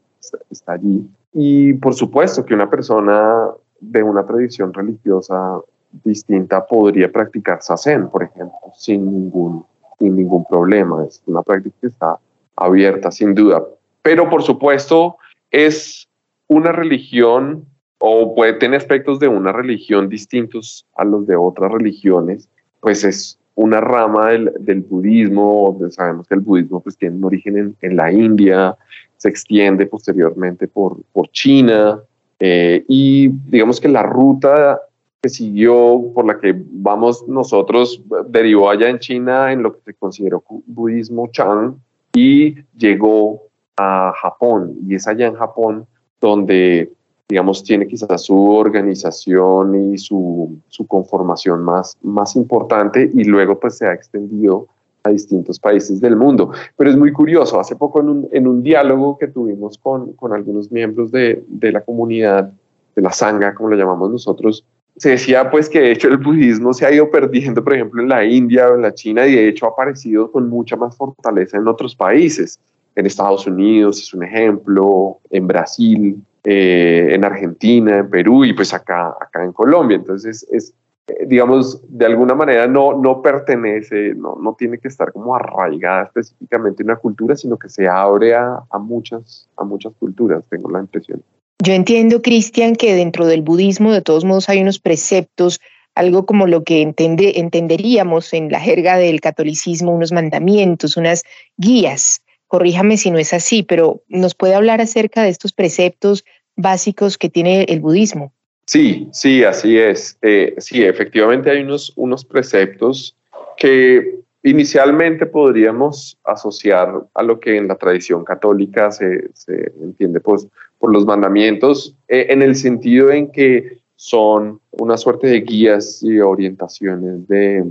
está 0.49 0.73
allí. 0.73 1.07
Y 1.33 1.73
por 1.73 1.93
supuesto 1.93 2.45
que 2.45 2.53
una 2.53 2.69
persona 2.69 3.47
de 3.79 4.03
una 4.03 4.25
tradición 4.25 4.73
religiosa 4.73 5.59
distinta 6.03 6.65
podría 6.65 7.11
practicar 7.11 7.61
sasen, 7.61 8.09
por 8.09 8.23
ejemplo, 8.23 8.59
sin 8.75 9.05
ningún, 9.05 9.65
sin 9.99 10.15
ningún 10.15 10.45
problema. 10.45 11.05
Es 11.05 11.21
una 11.25 11.41
práctica 11.41 11.75
que 11.81 11.87
está 11.87 12.17
abierta, 12.55 13.11
sin 13.11 13.33
duda. 13.33 13.63
Pero 14.01 14.29
por 14.29 14.43
supuesto, 14.43 15.17
es 15.51 16.07
una 16.47 16.71
religión 16.71 17.65
o 17.99 18.33
puede 18.33 18.53
tener 18.53 18.77
aspectos 18.77 19.19
de 19.19 19.27
una 19.27 19.51
religión 19.51 20.09
distintos 20.09 20.85
a 20.95 21.03
los 21.03 21.27
de 21.27 21.35
otras 21.35 21.71
religiones, 21.71 22.49
pues 22.79 23.03
es 23.03 23.37
una 23.55 23.81
rama 23.81 24.29
del, 24.29 24.53
del 24.59 24.81
budismo, 24.81 25.77
sabemos 25.89 26.27
que 26.27 26.35
el 26.35 26.39
budismo 26.39 26.79
pues 26.79 26.95
tiene 26.97 27.17
un 27.17 27.25
origen 27.25 27.57
en, 27.57 27.75
en 27.81 27.97
la 27.97 28.09
India, 28.09 28.77
se 29.17 29.27
extiende 29.27 29.85
posteriormente 29.85 30.69
por, 30.69 30.97
por 31.11 31.27
China, 31.29 31.99
eh, 32.39 32.85
y 32.87 33.27
digamos 33.27 33.81
que 33.81 33.89
la 33.89 34.03
ruta 34.03 34.79
que 35.21 35.29
siguió, 35.29 36.11
por 36.13 36.25
la 36.25 36.39
que 36.39 36.55
vamos 36.55 37.27
nosotros, 37.27 38.01
derivó 38.27 38.69
allá 38.69 38.89
en 38.89 38.99
China 38.99 39.51
en 39.51 39.63
lo 39.63 39.73
que 39.73 39.81
se 39.85 39.93
consideró 39.93 40.43
budismo 40.65 41.27
Chan 41.27 41.75
y 42.13 42.55
llegó 42.77 43.43
a 43.77 44.13
Japón. 44.21 44.77
Y 44.87 44.95
es 44.95 45.07
allá 45.07 45.27
en 45.27 45.35
Japón 45.35 45.85
donde 46.21 46.91
digamos, 47.29 47.63
tiene 47.63 47.85
quizás 47.85 48.23
su 48.23 48.51
organización 48.55 49.93
y 49.93 49.99
su, 49.99 50.57
su, 50.67 50.87
conformación 50.87 51.63
más, 51.63 51.95
más 52.01 52.35
importante 52.35 53.07
y 53.13 53.23
luego 53.23 53.59
pues 53.59 53.77
se 53.77 53.85
ha 53.85 53.93
extendido 53.93 54.67
a 55.03 55.11
distintos 55.11 55.59
países 55.59 56.01
del 56.01 56.15
mundo. 56.15 56.51
Pero 56.75 56.89
es 56.89 56.97
muy 56.97 57.13
curioso, 57.13 57.59
hace 57.59 57.75
poco 57.75 58.01
en 58.01 58.09
un, 58.09 58.29
en 58.31 58.47
un 58.47 58.63
diálogo 58.63 59.19
que 59.19 59.27
tuvimos 59.27 59.77
con, 59.77 60.13
con 60.13 60.33
algunos 60.33 60.71
miembros 60.71 61.11
de, 61.11 61.43
de, 61.47 61.71
la 61.71 61.81
comunidad, 61.81 62.51
de 62.95 63.01
la 63.01 63.11
Sangha, 63.11 63.53
como 63.53 63.69
lo 63.69 63.75
llamamos 63.75 64.09
nosotros, 64.09 64.65
se 64.99 65.11
decía 65.11 65.49
pues 65.49 65.69
que 65.69 65.79
de 65.79 65.91
hecho 65.93 66.09
el 66.09 66.17
budismo 66.17 66.73
se 66.73 66.85
ha 66.85 66.91
ido 66.91 67.09
perdiendo, 67.09 67.63
por 67.63 67.73
ejemplo, 67.73 68.01
en 68.01 68.09
la 68.09 68.25
India 68.25 68.69
o 68.69 68.75
en 68.75 68.81
la 68.81 68.93
China 68.93 69.25
y 69.25 69.33
de 69.33 69.47
hecho 69.47 69.65
ha 69.65 69.69
aparecido 69.69 70.29
con 70.29 70.49
mucha 70.49 70.75
más 70.75 70.95
fortaleza 70.97 71.57
en 71.57 71.67
otros 71.67 71.95
países. 71.95 72.59
En 72.95 73.05
Estados 73.05 73.47
Unidos 73.47 74.01
es 74.01 74.13
un 74.13 74.25
ejemplo, 74.25 75.19
en 75.29 75.47
Brasil, 75.47 76.21
eh, 76.43 77.07
en 77.11 77.23
Argentina, 77.23 77.99
en 77.99 78.09
Perú 78.09 78.43
y 78.43 78.51
pues 78.51 78.73
acá, 78.73 79.15
acá 79.21 79.45
en 79.45 79.53
Colombia. 79.53 79.95
Entonces 79.95 80.45
es, 80.51 80.73
eh, 81.07 81.25
digamos, 81.27 81.81
de 81.87 82.05
alguna 82.05 82.35
manera 82.35 82.67
no, 82.67 82.99
no 82.99 83.21
pertenece, 83.21 84.13
no, 84.15 84.35
no 84.35 84.53
tiene 84.59 84.79
que 84.79 84.89
estar 84.89 85.13
como 85.13 85.33
arraigada 85.33 86.03
específicamente 86.03 86.83
en 86.83 86.89
una 86.89 86.97
cultura, 86.97 87.37
sino 87.37 87.57
que 87.57 87.69
se 87.69 87.87
abre 87.87 88.35
a, 88.35 88.63
a 88.69 88.77
muchas, 88.77 89.47
a 89.55 89.63
muchas 89.63 89.93
culturas, 89.97 90.43
tengo 90.49 90.69
la 90.69 90.81
impresión. 90.81 91.23
Yo 91.61 91.73
entiendo, 91.73 92.21
Cristian, 92.21 92.75
que 92.75 92.95
dentro 92.95 93.25
del 93.25 93.41
budismo 93.41 93.91
de 93.91 94.01
todos 94.01 94.25
modos 94.25 94.49
hay 94.49 94.61
unos 94.61 94.79
preceptos, 94.79 95.59
algo 95.95 96.25
como 96.25 96.47
lo 96.47 96.63
que 96.63 96.81
entende, 96.81 97.33
entenderíamos 97.35 98.33
en 98.33 98.51
la 98.51 98.59
jerga 98.59 98.97
del 98.97 99.19
catolicismo, 99.19 99.93
unos 99.93 100.11
mandamientos, 100.11 100.95
unas 100.95 101.23
guías 101.57 102.21
corríjame 102.49 102.97
si 102.97 103.11
no 103.11 103.19
es 103.19 103.31
así, 103.31 103.63
pero 103.63 104.01
¿nos 104.09 104.33
puede 104.35 104.55
hablar 104.55 104.81
acerca 104.81 105.21
de 105.21 105.29
estos 105.29 105.53
preceptos 105.53 106.25
básicos 106.57 107.17
que 107.17 107.29
tiene 107.29 107.63
el 107.69 107.79
budismo? 107.79 108.33
Sí, 108.65 109.07
sí, 109.13 109.43
así 109.43 109.77
es. 109.77 110.17
Eh, 110.23 110.55
sí, 110.57 110.83
efectivamente 110.83 111.51
hay 111.51 111.61
unos, 111.61 111.93
unos 111.95 112.25
preceptos 112.25 113.15
que 113.55 114.15
inicialmente 114.41 115.27
podríamos 115.27 116.17
asociar 116.23 116.91
a 117.13 117.23
lo 117.23 117.39
que 117.39 117.55
en 117.55 117.67
la 117.67 117.75
tradición 117.75 118.25
católica 118.25 118.91
se, 118.91 119.29
se 119.33 119.71
entiende 119.81 120.19
pues, 120.19 120.47
por 120.79 120.91
los 120.93 121.05
mandamientos, 121.05 121.95
eh, 122.07 122.27
en 122.29 122.41
el 122.41 122.55
sentido 122.55 123.11
en 123.11 123.31
que 123.31 123.79
son 123.95 124.61
una 124.71 124.97
suerte 124.97 125.27
de 125.27 125.41
guías 125.41 126.01
y 126.01 126.19
orientaciones 126.19 127.27
de, 127.27 127.65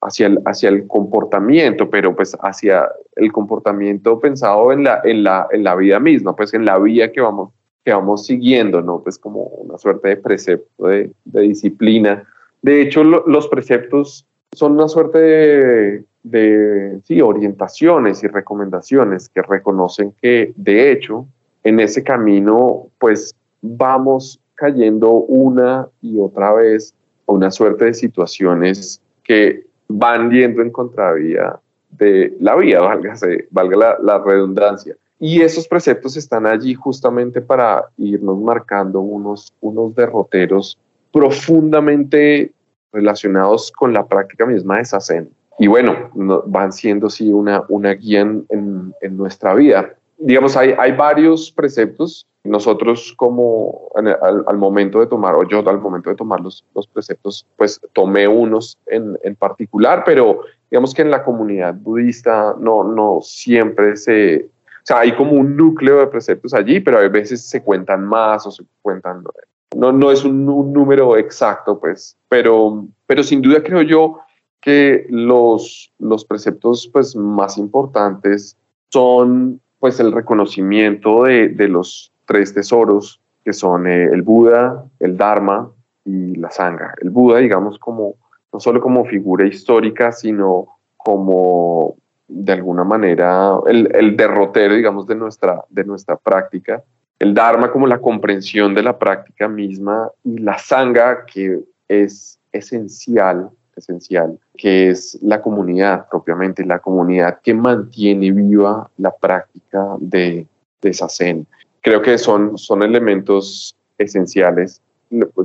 hacia 0.00 0.26
el, 0.26 0.40
hacia 0.44 0.68
el 0.68 0.86
comportamiento, 0.88 1.88
pero 1.88 2.14
pues 2.14 2.36
hacia 2.40 2.88
el 3.14 3.30
comportamiento 3.30 4.18
pensado 4.18 4.72
en 4.72 4.84
la, 4.84 5.00
en 5.04 5.22
la, 5.22 5.46
en 5.52 5.62
la 5.62 5.76
vida 5.76 6.00
misma, 6.00 6.34
pues 6.34 6.52
en 6.52 6.64
la 6.64 6.78
vía 6.78 7.12
que 7.12 7.20
vamos, 7.20 7.52
que 7.84 7.92
vamos 7.92 8.26
siguiendo, 8.26 8.82
¿no? 8.82 9.00
Pues 9.02 9.18
como 9.18 9.42
una 9.44 9.78
suerte 9.78 10.08
de 10.08 10.16
precepto 10.16 10.88
de, 10.88 11.12
disciplina. 11.24 12.24
De 12.60 12.82
hecho, 12.82 13.04
los 13.04 13.46
preceptos 13.46 14.26
son 14.50 14.72
una 14.72 14.88
suerte 14.88 15.18
de, 15.18 16.04
de 16.24 17.00
sí, 17.04 17.20
orientaciones 17.20 18.24
y 18.24 18.26
recomendaciones 18.26 19.28
que 19.28 19.42
reconocen 19.42 20.12
que, 20.20 20.52
de 20.56 20.90
hecho, 20.90 21.28
en 21.64 21.80
ese 21.80 22.02
camino, 22.02 22.88
pues 22.98 23.34
vamos 23.60 24.38
cayendo 24.54 25.12
una 25.12 25.88
y 26.02 26.18
otra 26.18 26.52
vez 26.54 26.94
a 27.26 27.32
una 27.32 27.50
suerte 27.50 27.86
de 27.86 27.94
situaciones 27.94 29.00
que 29.22 29.64
van 29.88 30.30
yendo 30.30 30.62
en 30.62 30.70
contravía 30.70 31.58
de 31.90 32.36
la 32.40 32.56
vía, 32.56 32.80
valga 33.50 33.98
la, 34.00 34.18
redundancia. 34.18 34.96
Y 35.20 35.42
esos 35.42 35.66
preceptos 35.66 36.16
están 36.16 36.46
allí 36.46 36.74
justamente 36.74 37.40
para 37.40 37.84
irnos 37.96 38.38
marcando 38.38 39.00
unos, 39.00 39.52
unos 39.60 39.94
derroteros 39.94 40.78
profundamente 41.12 42.52
relacionados 42.92 43.72
con 43.72 43.92
la 43.92 44.06
práctica 44.06 44.46
misma 44.46 44.78
de 44.78 44.84
Sazen. 44.84 45.30
Y 45.58 45.66
bueno, 45.66 46.10
van 46.46 46.72
siendo 46.72 47.10
sí 47.10 47.32
una, 47.32 47.64
una 47.68 47.92
guía 47.94 48.20
en, 48.20 48.94
nuestra 49.10 49.54
vida. 49.54 49.94
Digamos, 50.18 50.56
hay, 50.56 50.74
hay 50.78 50.92
varios 50.92 51.50
preceptos. 51.50 52.26
Nosotros 52.44 53.14
como 53.16 53.90
al, 53.94 54.56
momento 54.56 55.00
de 55.00 55.06
tomar, 55.06 55.34
o 55.36 55.46
yo 55.46 55.58
al 55.68 55.80
momento 55.80 56.10
de 56.10 56.16
tomar 56.16 56.40
los, 56.40 56.64
los 56.74 56.86
preceptos, 56.86 57.46
pues 57.56 57.80
tomé 57.92 58.26
unos 58.26 58.78
en, 58.86 59.18
en, 59.22 59.36
particular, 59.36 60.02
pero 60.06 60.40
digamos 60.70 60.94
que 60.94 61.02
en 61.02 61.10
la 61.10 61.24
comunidad 61.24 61.74
budista 61.74 62.54
no, 62.58 62.84
no 62.84 63.18
siempre 63.22 63.96
se, 63.96 64.46
o 64.46 64.80
sea, 64.84 65.00
hay 65.00 65.14
como 65.14 65.32
un 65.32 65.56
núcleo 65.56 65.98
de 65.98 66.06
preceptos 66.06 66.54
allí, 66.54 66.80
pero 66.80 66.98
a 66.98 67.08
veces 67.08 67.46
se 67.46 67.62
cuentan 67.62 68.04
más 68.06 68.46
o 68.46 68.50
se 68.50 68.64
cuentan, 68.80 69.22
no, 69.76 69.92
no 69.92 70.10
es 70.10 70.24
un, 70.24 70.48
un 70.48 70.72
número 70.72 71.16
exacto, 71.18 71.78
pues, 71.78 72.16
pero, 72.28 72.86
pero 73.06 73.22
sin 73.22 73.42
duda 73.42 73.62
creo 73.62 73.82
yo 73.82 74.20
que 74.60 75.06
los, 75.10 75.92
los 75.98 76.24
preceptos 76.24 76.88
pues 76.92 77.14
más 77.14 77.58
importantes 77.58 78.56
son 78.88 79.60
pues 79.78 80.00
el 80.00 80.12
reconocimiento 80.12 81.24
de, 81.24 81.48
de 81.48 81.68
los 81.68 82.12
tres 82.24 82.52
tesoros 82.54 83.20
que 83.44 83.52
son 83.52 83.86
eh, 83.86 84.04
el 84.12 84.22
Buda, 84.22 84.84
el 85.00 85.16
Dharma 85.16 85.70
y 86.04 86.36
la 86.36 86.50
Sangha. 86.50 86.94
El 87.00 87.10
Buda, 87.10 87.38
digamos, 87.38 87.78
como 87.78 88.16
no 88.52 88.60
solo 88.60 88.80
como 88.80 89.04
figura 89.04 89.46
histórica, 89.46 90.12
sino 90.12 90.78
como 90.96 91.96
de 92.26 92.52
alguna 92.52 92.84
manera 92.84 93.58
el, 93.66 93.94
el, 93.94 94.16
derrotero, 94.16 94.74
digamos, 94.74 95.06
de 95.06 95.14
nuestra, 95.14 95.64
de 95.70 95.84
nuestra 95.84 96.16
práctica. 96.16 96.82
El 97.18 97.34
Dharma 97.34 97.70
como 97.70 97.86
la 97.86 98.00
comprensión 98.00 98.74
de 98.74 98.82
la 98.82 98.98
práctica 98.98 99.48
misma 99.48 100.10
y 100.22 100.38
la 100.38 100.58
Sangha 100.58 101.24
que 101.24 101.60
es 101.88 102.38
esencial, 102.52 103.50
esencial, 103.78 104.38
que 104.56 104.90
es 104.90 105.18
la 105.22 105.40
comunidad 105.40 106.06
propiamente, 106.10 106.64
la 106.64 106.78
comunidad 106.78 107.40
que 107.42 107.54
mantiene 107.54 108.30
viva 108.32 108.90
la 108.98 109.10
práctica 109.10 109.96
de, 109.98 110.46
de 110.82 110.92
Sazen 110.92 111.46
creo 111.88 112.02
que 112.02 112.18
son, 112.18 112.58
son 112.58 112.82
elementos 112.82 113.74
esenciales. 113.96 114.82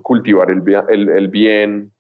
Cultivar 0.02 0.52
el, 0.52 0.62
el, 0.90 1.10
el 1.10 1.28
bien, 1.30 1.92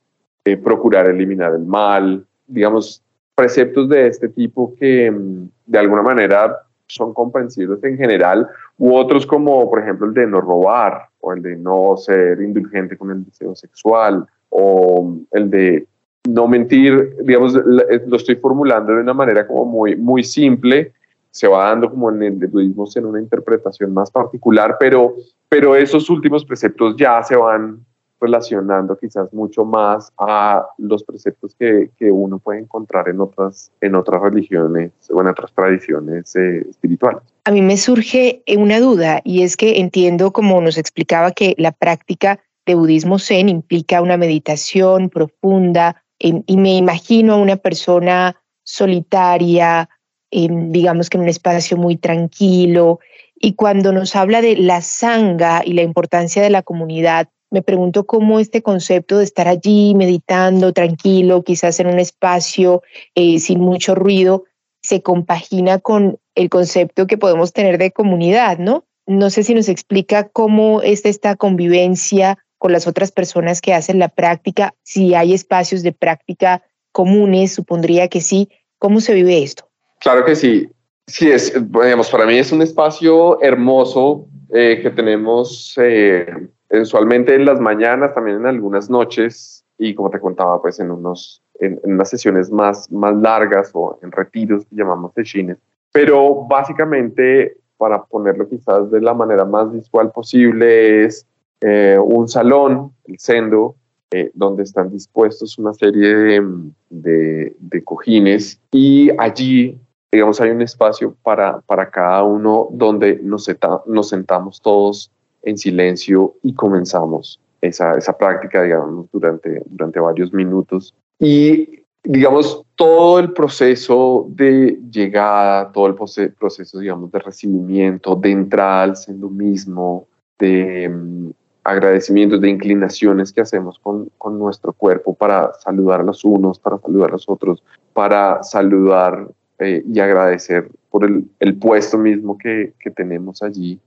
eh, 0.44 0.58
procurar 0.58 1.10
eliminar 1.10 1.54
el 1.54 1.66
mal, 1.66 2.25
digamos, 2.48 3.02
preceptos 3.36 3.88
de 3.88 4.08
este 4.08 4.28
tipo 4.28 4.75
que 4.78 5.10
mm, 5.10 5.48
de 5.66 5.80
alguna 5.80 6.02
manera 6.02 6.58
son 6.88 7.13
comprensibles 7.13 7.82
en 7.86 7.98
general, 7.98 8.48
u 8.78 8.94
otros 8.94 9.25
como 9.25 9.70
por 9.70 9.80
ejemplo 9.80 10.08
el 10.08 10.13
de 10.13 10.28
no 10.28 10.42
robar 10.42 11.08
o 11.22 11.32
el 11.32 11.42
de 11.42 11.56
no 11.56 11.96
ser 11.96 12.42
indulgente 12.42 12.98
con 12.98 13.10
el 13.12 13.24
deseo 13.24 13.56
sexual 13.56 14.28
o 14.50 15.16
el 15.32 15.50
de 15.50 15.88
no 16.27 16.48
mentir, 16.48 17.18
digamos, 17.24 17.53
lo 17.53 18.15
estoy 18.15 18.36
formulando 18.36 18.94
de 18.94 19.01
una 19.01 19.13
manera 19.13 19.46
como 19.46 19.65
muy, 19.65 19.96
muy 19.96 20.24
simple, 20.24 20.94
se 21.32 21.48
va 21.48 21.70
dando 21.70 21.89
como 21.89 22.12
en 22.12 22.22
el 22.22 22.48
budismo 22.48 22.88
en 22.96 23.06
una 23.06 23.20
interpretación 23.20 23.94
más 23.94 24.12
particular, 24.12 24.77
pero, 24.80 25.15
pero 25.50 25.75
esos 25.75 26.10
últimos 26.10 26.46
preceptos 26.46 26.96
ya 26.96 27.22
se 27.24 27.36
van 27.36 27.84
relacionando 28.22 28.98
quizás 28.98 29.34
mucho 29.34 29.65
más 29.65 30.13
a 30.18 30.65
los 30.77 31.03
preceptos 31.03 31.56
que, 31.60 31.89
que 31.98 32.10
uno 32.10 32.39
puede 32.39 32.60
encontrar 32.60 33.10
en 33.10 33.20
otras, 33.20 33.72
en 33.82 33.96
otras 33.96 34.22
religiones 34.22 34.92
o 35.12 35.20
en 35.20 35.27
otras 35.27 35.51
tradiciones 35.51 36.34
eh, 36.38 36.65
espirituales. 36.70 37.22
A 37.44 37.51
mí 37.51 37.62
me 37.62 37.75
surge 37.75 38.42
una 38.56 38.80
duda 38.80 39.20
y 39.25 39.42
es 39.42 39.58
que 39.58 39.82
entiendo, 39.82 40.32
como 40.32 40.62
nos 40.62 40.77
explicaba, 40.77 41.32
que 41.32 41.53
la 41.58 41.74
práctica 41.74 42.39
de 42.65 42.75
budismo 42.75 43.20
zen 43.20 43.50
implica 43.50 44.01
una 44.01 44.15
meditación 44.15 45.10
profunda 45.10 46.02
y, 46.24 46.58
me 46.58 46.77
imagino 46.77 47.34
a 47.34 47.38
una 47.38 47.58
persona 47.58 48.36
solitaria, 48.63 49.89
digamos 50.32 51.10
que 51.10 51.18
en 51.18 51.24
un 51.24 51.30
espacio 51.30 51.77
muy 51.77 51.98
tranquilo. 51.98 53.00
Y 53.36 53.56
cuando 53.56 53.92
nos 53.92 54.15
habla 54.15 54.42
de 54.42 54.56
la 54.56 54.82
sanga 54.82 55.62
y 55.65 55.74
la 55.74 55.82
importancia 55.82 56.42
de 56.42 56.50
la 56.50 56.63
comunidad, 56.63 57.30
me 57.51 57.62
pregunto 57.62 58.06
cómo 58.06 58.39
este 58.39 58.62
concepto 58.62 59.18
de 59.18 59.25
estar 59.25 59.48
allí 59.48 59.94
meditando 59.96 60.74
tranquilo, 60.74 61.44
quizás 61.44 61.80
en 61.80 61.88
un 61.88 62.00
espacio 62.00 62.82
eh, 63.15 63.39
sin 63.39 63.60
mucho 63.60 63.94
ruido, 63.94 64.46
se 64.82 65.01
compagina 65.01 65.80
con 65.80 66.20
el 66.36 66.50
concepto 66.50 67.06
que 67.06 67.18
podemos 67.18 67.53
tener 67.53 67.77
de 67.77 67.92
comunidad, 67.92 68.58
¿no? 68.58 68.86
no 69.06 69.30
sé 69.30 69.44
si 69.44 69.53
nos 69.53 69.70
explica 69.70 70.30
cómo 70.30 70.82
es 70.82 71.06
esta 71.06 71.36
convivencia 71.36 72.38
con 72.63 72.72
las 72.72 72.88
otras 72.88 73.12
personas 73.12 73.60
que 73.60 73.74
hacen 73.74 74.00
la 74.00 74.08
práctica, 74.08 74.74
si 74.84 75.13
hay 75.15 75.34
espacios 75.34 75.84
de 75.84 75.91
práctica 75.91 76.63
comunes, 76.93 77.53
supondría 77.53 78.08
que 78.08 78.22
sí. 78.22 78.48
¿Cómo 78.79 79.01
se 79.01 79.13
vive 79.13 79.43
esto? 79.43 79.65
Claro 80.00 80.24
que 80.24 80.34
sí. 80.34 80.70
Sí, 81.05 81.29
es, 81.29 81.53
digamos, 81.53 82.10
para 82.10 82.25
mí 82.25 82.38
es 82.38 82.53
un 82.53 82.62
espacio 82.62 83.41
hermoso 83.41 84.27
eh, 84.53 84.79
que 84.82 84.91
tenemos 84.91 85.74
eh, 85.75 86.25
usualmente 86.70 87.36
en 87.36 87.43
las 87.43 87.60
mañanas, 87.60 88.13
también 88.13 88.38
en 88.38 88.46
algunas 88.46 88.89
noches 88.89 89.65
y 89.77 89.93
como 89.93 90.10
te 90.10 90.22
contaba, 90.22 90.62
pues 90.62 90.79
en, 90.79 90.89
unos, 90.89 91.43
en, 91.60 91.82
unas 91.84 92.10
sesiones 92.10 92.50
más, 92.50 92.89
más 92.89 93.13
largas 93.17 93.72
o 93.74 94.00
en 94.01 94.10
retiros 94.10 94.63
que 94.67 94.77
llamamos 94.77 95.12
chines. 95.24 95.58
Pero 95.91 96.46
básicamente, 96.48 97.58
para 97.75 98.05
ponerlo 98.05 98.48
quizás 98.48 98.89
de 98.89 99.01
la 99.01 99.13
manera 99.13 99.43
más 99.43 99.70
visual 99.70 100.13
posible, 100.13 101.03
es 101.03 101.27
eh, 101.65 101.98
un 101.98 102.27
salón, 102.27 102.91
el 103.05 103.17
sendo, 103.20 103.75
eh, 104.12 104.32
donde 104.34 104.63
están 104.63 104.91
dispuestos 104.91 105.58
una 105.58 105.74
serie 105.74 106.41
de, 106.89 107.55
de, 107.58 107.84
cojines 107.86 108.60
y 108.74 109.10
allí, 109.17 109.79
digamos, 110.12 110.41
hay 110.41 110.50
un 110.50 110.62
espacio 110.62 111.15
para, 111.24 111.62
para 111.62 111.89
cada 111.89 112.22
uno 112.24 112.67
donde 112.70 113.17
nos, 113.24 113.50
nos 113.88 114.10
sentamos 114.10 114.60
todos 114.62 115.10
en 115.41 115.58
silencio 115.58 116.36
y 116.43 116.53
comenzamos 116.53 117.39
esa, 117.62 117.93
esa 117.93 118.17
práctica, 118.17 118.62
digamos, 118.62 119.08
durante, 119.12 119.63
durante 119.65 120.01
varios 120.01 120.34
minutos. 120.34 120.93
Y, 121.17 121.79
digamos, 122.03 122.62
todo 122.75 123.20
el 123.20 123.32
proceso 123.32 124.27
de 124.29 124.79
llegada, 124.91 125.72
todo 125.72 125.88
el 125.88 125.96
proceso, 125.96 126.79
digamos, 126.79 127.10
de 127.10 127.20
recibimiento, 127.20 128.17
de 128.17 128.32
entrada 128.32 128.84
al 128.84 128.98
sendo 128.98 129.29
mismo, 129.29 130.08
de 130.38 131.34
agradecimientos, 131.63 132.41
de 132.41 132.50
inclinaciones 132.50 133.32
que 133.32 133.41
hacemos 133.41 133.79
con, 133.79 134.10
con, 134.17 134.38
nuestro 134.38 134.74
cuerpo 134.74 135.13
para 135.13 135.53
saludar 135.60 136.01
a 136.01 136.03
los 136.03 136.24
unos, 136.25 136.60
para 136.60 136.77
saludar 136.77 137.10
a 137.10 137.13
los 137.13 137.29
otros, 137.29 137.63
para 137.93 138.43
saludar 138.43 139.27
eh, 139.60 139.84
y 139.91 140.00
agradecer 140.00 140.70
por 140.89 141.05
el, 141.05 141.25
el 141.39 141.58
puesto 141.58 141.98
mismo 141.98 142.38
que, 142.38 142.74
que, 142.79 142.91
tenemos 142.91 143.41
allí. 143.41 143.79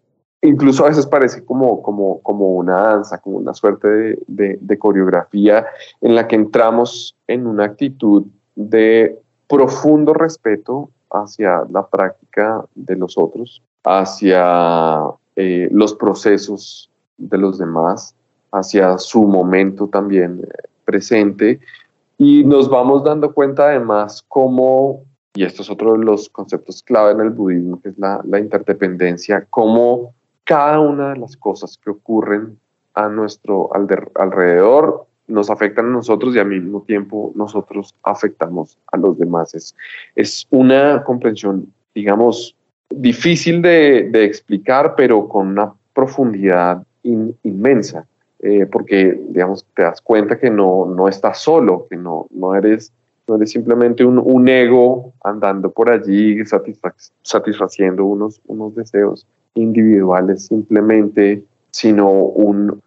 Incluso 0.43 0.85
a 0.85 0.89
veces 0.89 1.07
parece 1.07 1.45
como, 1.45 1.83
como, 1.83 2.21
como 2.23 2.55
una 2.55 2.81
danza, 2.81 3.19
como 3.19 3.39
una 3.39 3.53
suerte 3.53 3.89
de, 3.89 4.19
de, 4.27 4.59
de 4.61 4.79
coreografía 4.79 5.67
en 6.01 6.15
la 6.15 6.27
que 6.29 6.37
entramos 6.37 7.15
en 7.27 7.47
una 7.47 7.65
actitud 7.65 8.25
de 8.55 9.19
profundo 9.49 10.15
respeto 10.15 10.91
hacia 11.11 11.63
la 11.71 11.87
práctica 11.87 12.65
de 12.75 12.97
los 12.97 13.17
otros, 13.19 13.63
hacia 13.85 15.01
eh, 15.37 15.69
los 15.71 15.95
procesos 15.95 16.91
de 17.17 17.39
los 17.39 17.59
demás, 17.59 18.15
hacia 18.53 18.99
su 18.99 19.25
momento 19.25 19.89
también 19.89 20.43
eh, 20.43 20.69
presente. 20.85 21.61
Y 22.19 22.45
nos 22.45 22.69
vamos 22.69 23.05
dando 23.05 23.33
cuenta 23.33 23.69
además 23.69 24.25
cómo, 24.29 25.05
y 25.35 25.45
esto 25.45 25.63
es 25.63 25.71
otro 25.71 25.93
de 25.93 26.05
los 26.05 26.29
conceptos 26.31 26.83
clave 26.83 27.13
en 27.13 27.21
el 27.21 27.31
budismo, 27.31 27.81
que 27.81 27.91
es 27.91 27.99
la, 27.99 28.21
la 28.25 28.39
interdependencia, 28.39 29.47
cómo 29.51 30.15
cada 30.45 30.81
una 30.81 31.11
de 31.11 31.19
las 31.19 31.37
cosas 31.37 31.79
que 31.83 31.91
ocurren 31.91 32.59
a 32.95 33.09
nuestro 33.09 33.71
alrededor 34.15 35.07
nos 35.29 35.51
afectan 35.51 35.87
a 35.87 35.91
nosotros 35.91 36.35
y 36.35 36.39
al 36.39 36.49
mismo 36.49 36.83
tiempo 36.83 37.33
nosotros 37.35 37.95
afectamos 38.03 38.79
a 38.93 38.97
los 38.97 39.19
demás. 39.19 39.55
Es, 39.55 39.75
es 40.15 40.47
una 40.51 41.03
comprensión, 41.05 41.73
digamos, 41.95 42.55
difícil 42.89 43.61
de, 43.61 44.09
de 44.11 44.25
explicar, 44.25 44.95
pero 44.97 45.29
con 45.29 45.49
una 45.49 45.75
profundidad 45.93 46.83
inmensa, 47.43 48.07
eh, 48.41 48.67
porque, 48.67 49.19
digamos, 49.29 49.65
te 49.75 49.83
das 49.83 50.01
cuenta 50.01 50.39
que 50.39 50.51
no, 50.51 50.87
no 50.87 51.09
estás 51.09 51.39
solo, 51.39 51.87
que 51.89 51.97
no, 51.97 52.27
no, 52.31 52.55
eres, 52.55 52.93
no 53.27 53.37
eres 53.37 53.51
simplemente 53.51 54.05
un, 54.05 54.19
un 54.19 54.49
ego 54.49 55.13
andando 55.25 55.71
por 55.71 55.91
allí 55.91 56.39
satisfaciendo 57.23 58.05
unos, 58.05 58.41
unos 58.47 58.75
deseos 58.75 59.27
individuales 59.55 60.47
simplemente, 60.47 61.43
sino 61.71 62.11
un, 62.11 62.83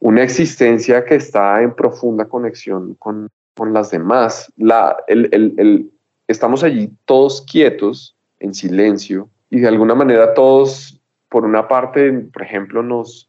una 0.00 0.22
existencia 0.22 1.04
que 1.04 1.16
está 1.16 1.62
en 1.62 1.74
profunda 1.74 2.24
conexión 2.24 2.94
con, 2.94 3.28
con 3.54 3.72
las 3.72 3.90
demás. 3.90 4.52
La, 4.56 4.96
el, 5.08 5.90
estamos 6.28 6.62
allí 6.64 6.90
todos 7.04 7.42
quietos, 7.42 8.16
en 8.40 8.54
silencio, 8.54 9.28
y 9.50 9.60
de 9.60 9.68
alguna 9.68 9.94
manera 9.94 10.34
todos 10.34 10.91
por 11.32 11.46
una 11.46 11.66
parte, 11.66 12.12
por 12.30 12.42
ejemplo, 12.42 12.82
nos, 12.82 13.26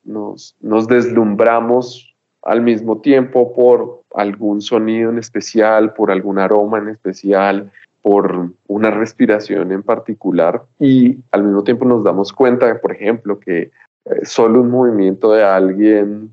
deslumbramos 0.89 2.13
al 2.41 2.61
mismo 2.61 2.99
tiempo 2.99 3.53
por 3.53 4.01
algún 4.13 4.61
sonido 4.61 5.09
en 5.09 5.17
especial, 5.17 5.93
por 5.93 6.11
algún 6.11 6.37
aroma 6.37 6.79
en 6.79 6.89
especial, 6.89 7.71
por 8.01 8.51
una 8.67 8.91
respiración 8.91 9.71
en 9.71 9.81
particular 9.81 10.63
y 10.77 11.17
al 11.31 11.43
mismo 11.43 11.63
tiempo 11.63 11.85
nos 11.85 12.03
damos 12.03 12.33
cuenta, 12.33 12.77
por 12.81 12.91
ejemplo, 12.91 13.39
que 13.39 13.71
eh, 14.03 14.25
solo 14.25 14.59
un 14.59 14.69
movimiento 14.69 15.31
de 15.31 15.45
alguien 15.45 16.29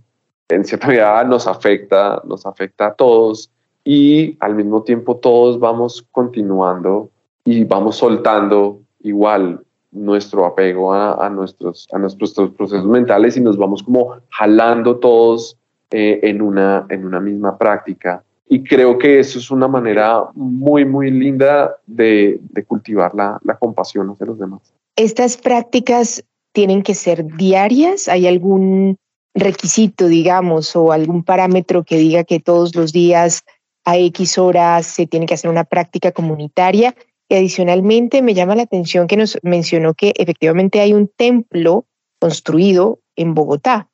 en 0.48 0.64
cierta 0.64 0.88
medida 0.88 1.22
nos 1.22 1.46
afecta, 1.46 2.20
nos 2.24 2.46
afecta 2.46 2.88
a 2.88 2.94
todos 2.94 3.48
y 3.84 4.36
al 4.40 4.56
mismo 4.56 4.82
tiempo 4.82 5.18
todos 5.18 5.60
vamos 5.60 6.04
continuando 6.10 7.10
y 7.44 7.62
vamos 7.62 7.94
soltando 7.94 8.80
igual 8.98 9.60
nuestro 9.92 10.46
apego 10.46 10.92
a, 10.92 11.28
nuestros, 11.30 11.88
a 11.92 11.98
nuestros 11.98 12.32
procesos 12.56 12.86
mentales 12.86 13.36
y 13.36 13.40
nos 13.40 13.56
vamos 13.56 13.82
como 13.82 14.16
jalando 14.30 14.98
todos 14.98 15.56
eh, 15.90 16.20
en, 16.22 16.42
una, 16.42 16.86
en 16.88 17.04
una 17.04 17.20
misma 17.20 17.58
práctica. 17.58 18.22
Y 18.48 18.64
creo 18.64 18.98
que 18.98 19.20
eso 19.20 19.38
es 19.38 19.50
una 19.50 19.68
manera 19.68 20.24
muy, 20.34 20.84
muy 20.84 21.10
linda 21.10 21.76
de, 21.86 22.40
cultivar 22.66 23.14
la, 23.14 23.38
la 23.44 23.56
compasión 23.56 24.10
hacia 24.10 24.26
los 24.26 24.38
demás. 24.38 24.60
¿Estas 24.96 25.36
prácticas 25.36 26.24
tienen 26.52 26.82
que 26.82 26.94
ser 26.94 27.24
diarias? 27.36 28.08
¿Hay 28.08 28.26
algún 28.26 28.96
requisito, 29.34 30.08
digamos, 30.08 30.74
o 30.74 30.92
algún 30.92 31.22
parámetro 31.22 31.84
que 31.84 31.96
diga 31.96 32.24
que 32.24 32.40
todos 32.40 32.74
los 32.74 32.92
días 32.92 33.44
a 33.84 33.96
X 33.96 34.38
horas 34.38 34.86
se 34.86 35.06
tiene 35.06 35.26
que 35.26 35.34
hacer 35.34 35.50
una 35.50 35.64
práctica 35.64 36.12
comunitaria? 36.12 36.94
Y 37.30 37.36
adicionalmente 37.36 38.22
me 38.22 38.34
llama 38.34 38.56
la 38.56 38.64
atención 38.64 39.06
que 39.06 39.16
nos 39.16 39.38
mencionó 39.44 39.94
que 39.94 40.12
efectivamente 40.16 40.80
hay 40.80 40.92
un 40.92 41.06
templo 41.06 41.84
construido 42.18 42.98
en 43.14 43.34
Bogotá. 43.34 43.88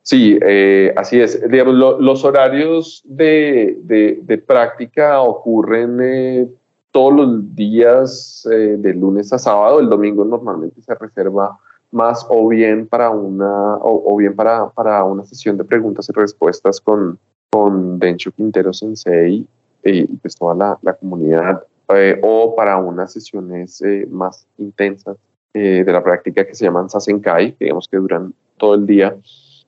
Sí, 0.00 0.38
eh, 0.40 0.90
así 0.96 1.20
es. 1.20 1.46
Digamos, 1.50 1.74
los 2.00 2.24
horarios 2.24 3.02
de, 3.04 3.78
de, 3.82 4.38
práctica 4.38 5.20
ocurren 5.20 5.98
eh, 6.00 6.48
todos 6.90 7.12
los 7.12 7.54
días 7.54 8.48
eh, 8.50 8.76
de 8.78 8.94
lunes 8.94 9.30
a 9.34 9.38
sábado. 9.38 9.78
El 9.78 9.90
domingo 9.90 10.24
normalmente 10.24 10.80
se 10.80 10.94
reserva 10.94 11.58
más 11.90 12.24
o 12.30 12.48
bien 12.48 12.86
para 12.86 13.10
una, 13.10 13.76
o, 13.82 14.16
bien 14.16 14.34
para, 14.34 14.70
para, 14.70 15.04
una 15.04 15.24
sesión 15.24 15.58
de 15.58 15.64
preguntas 15.64 16.08
y 16.08 16.18
respuestas 16.18 16.80
con, 16.80 17.18
con 17.50 17.98
Dencho 17.98 18.32
Quintero 18.32 18.72
Sensei 18.72 19.46
y 19.84 20.06
pues 20.16 20.34
toda 20.34 20.54
la, 20.54 20.78
la 20.80 20.94
comunidad 20.94 21.62
eh, 21.88 22.18
o 22.22 22.56
para 22.56 22.78
unas 22.78 23.12
sesiones 23.12 23.82
eh, 23.82 24.06
más 24.08 24.46
intensas 24.56 25.18
eh, 25.52 25.84
de 25.84 25.92
la 25.92 26.02
práctica 26.02 26.46
que 26.46 26.54
se 26.54 26.64
llaman 26.64 26.88
Sasenkai, 26.88 27.56
digamos 27.60 27.88
que 27.88 27.98
duran 27.98 28.32
todo 28.56 28.74
el 28.74 28.86
día. 28.86 29.14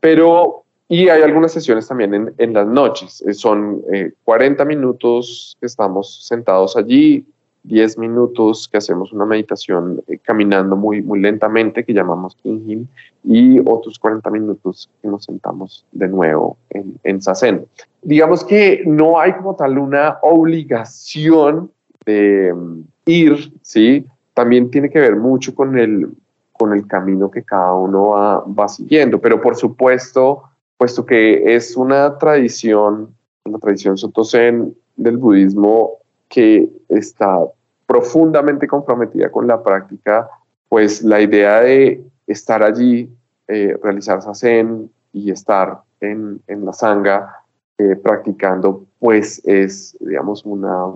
Pero, 0.01 0.65
y 0.89 1.11
hay 1.11 1.21
algunas 1.21 1.53
sesiones 1.53 1.87
también 1.87 2.15
en, 2.15 2.35
en 2.39 2.55
las 2.55 2.67
noches. 2.67 3.23
son 3.33 3.83
40 4.25 4.65
minutos 4.65 5.59
que 5.61 5.67
estamos 5.67 6.27
sentados 6.27 6.77
allí, 6.77 7.27
10 7.65 7.99
minutos 7.99 8.69
que 8.69 8.79
hacemos 8.79 9.13
una 9.13 9.27
meditación 9.27 10.03
caminando 10.23 10.77
muy, 10.77 11.03
muy 11.03 11.21
lentamente, 11.21 11.85
que 11.85 11.93
llamamos 11.93 12.35
Kinjin, 12.37 12.89
y 13.25 13.59
otros 13.61 13.99
40 13.99 14.31
minutos 14.31 14.89
que 15.03 15.09
nos 15.09 15.25
sentamos 15.25 15.85
de 15.93 16.09
nuevo 16.09 16.57
en, 16.71 16.99
en 17.05 17.21
Sasen. 17.21 17.67
Digamos 18.01 18.45
que 18.45 18.85
no 18.87 19.19
hay 19.19 19.33
como 19.35 19.55
tal 19.57 19.79
una 19.79 20.19
obligación 20.23 21.71
mm, 22.07 22.81
ir, 23.07 23.53
¿sí? 23.63 24.07
También 24.35 24.71
tiene 24.71 24.91
que 24.91 25.01
ver 25.01 25.17
mucho 25.17 25.55
con 25.55 25.79
el, 25.79 26.09
con 26.53 26.73
el 26.73 26.87
camino 26.87 27.31
que 27.31 27.43
cada 27.43 27.73
uno 27.75 28.11
va, 28.59 28.69
siguiendo, 28.69 29.21
pero 29.21 29.41
por 29.41 29.57
supuesto, 29.57 30.43
puesto 30.77 31.05
que 31.05 31.55
es 31.55 31.77
una 31.77 32.19
tradición, 32.19 33.15
una 33.45 33.59
tradición 33.59 33.97
sotosen 33.97 34.75
del 34.97 35.17
budismo 35.17 35.93
que 36.29 36.69
está 36.89 37.39
profundamente 37.87 38.67
comprometida 38.67 39.31
con 39.31 39.47
la 39.47 39.63
práctica, 39.63 40.29
pues 40.69 41.03
la 41.03 41.21
idea 41.21 41.61
de 41.61 42.03
estar 42.27 42.63
allí, 42.63 43.09
eh, 43.49 43.79
realizar 43.83 44.21
sasen 44.23 44.91
y 45.13 45.31
estar 45.31 45.81
en, 46.01 46.41
en 46.49 46.65
la 46.65 46.73
sangha 46.73 47.45
eh, 47.79 47.95
practicando, 47.95 48.87
pues 48.99 49.43
es, 49.45 49.97
digamos, 50.01 50.45
una, 50.45 50.87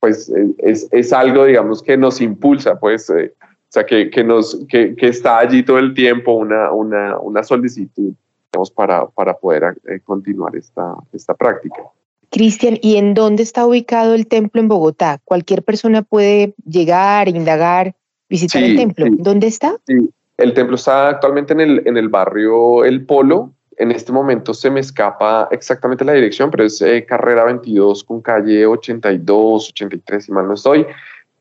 pues 0.00 0.32
es, 0.58 0.88
es, 0.90 1.12
algo, 1.12 1.44
digamos, 1.44 1.82
que 1.82 1.96
nos 1.96 2.20
impulsa, 2.20 2.78
pues, 2.78 3.10
eh, 3.10 3.32
O 3.40 3.68
sea, 3.68 3.84
que, 3.84 4.10
que 4.10 4.22
nos, 4.22 4.64
que, 4.68 4.94
que, 4.94 5.08
está 5.08 5.38
allí 5.38 5.62
todo 5.62 5.78
el 5.78 5.94
tiempo 5.94 6.32
una, 6.32 6.70
una, 6.72 7.18
una 7.18 7.42
solicitud 7.42 8.12
digamos, 8.52 8.70
para, 8.70 9.06
para 9.08 9.34
poder 9.34 9.76
eh, 9.88 10.00
continuar 10.04 10.54
esta, 10.56 10.94
esta 11.12 11.34
práctica. 11.34 11.82
Cristian, 12.30 12.78
¿y 12.82 12.96
en 12.96 13.14
dónde 13.14 13.42
está 13.42 13.66
ubicado 13.66 14.14
el 14.14 14.26
templo 14.26 14.60
en 14.60 14.68
Bogotá? 14.68 15.20
¿Cualquier 15.24 15.62
persona 15.62 16.02
puede 16.02 16.54
llegar, 16.64 17.28
indagar, 17.28 17.94
visitar 18.28 18.62
el 18.62 18.76
templo? 18.76 19.06
¿Dónde 19.10 19.46
está? 19.46 19.76
Sí, 19.86 20.10
el 20.36 20.54
templo 20.54 20.76
está 20.76 21.08
actualmente 21.08 21.52
en 21.52 21.60
el, 21.60 21.82
en 21.86 21.96
el 21.96 22.08
barrio 22.08 22.84
El 22.84 23.06
Polo. 23.06 23.52
En 23.76 23.92
este 23.92 24.12
momento 24.12 24.54
se 24.54 24.70
me 24.70 24.80
escapa 24.80 25.48
exactamente 25.50 26.04
la 26.04 26.12
dirección, 26.12 26.50
pero 26.50 26.64
es 26.64 26.80
eh, 26.82 27.04
carrera 27.04 27.44
22 27.44 28.04
con 28.04 28.22
calle 28.22 28.66
82, 28.66 29.70
83, 29.70 30.24
si 30.24 30.32
mal 30.32 30.48
no 30.48 30.54
estoy. 30.54 30.86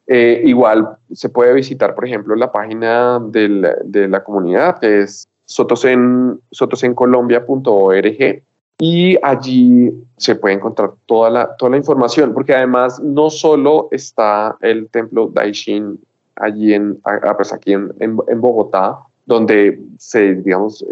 Eh, 0.08 0.42
igual 0.46 0.98
se 1.14 1.30
puede 1.30 1.54
visitar, 1.54 1.96
por 1.96 2.06
ejemplo, 2.06 2.36
la 2.36 2.52
página 2.52 3.20
de 3.20 4.08
la 4.08 4.24
comunidad, 4.24 4.80
que 4.80 5.02
es 5.02 5.28
sotosen, 5.46 6.40
sotosencolombia.org 6.52 8.44
y 8.78 9.18
allí 9.24 9.94
se 10.18 10.36
puede 10.36 10.56
encontrar 10.56 10.92
toda 11.06 11.30
la, 11.30 11.56
toda 11.56 11.72
la 11.72 11.78
información, 11.78 12.34
porque 12.34 12.54
además 12.54 13.00
no 13.02 13.30
solo 13.30 13.88
está 13.92 14.58
el 14.62 14.90
templo 14.90 15.32
Daishin 15.34 16.00
allí 16.36 16.74
en, 16.74 17.00
pues 17.38 17.54
aquí 17.54 17.74
en, 17.74 18.18
Bogotá, 18.42 19.00
donde 19.26 19.80
se, 19.98 20.36
digamos, 20.36 20.86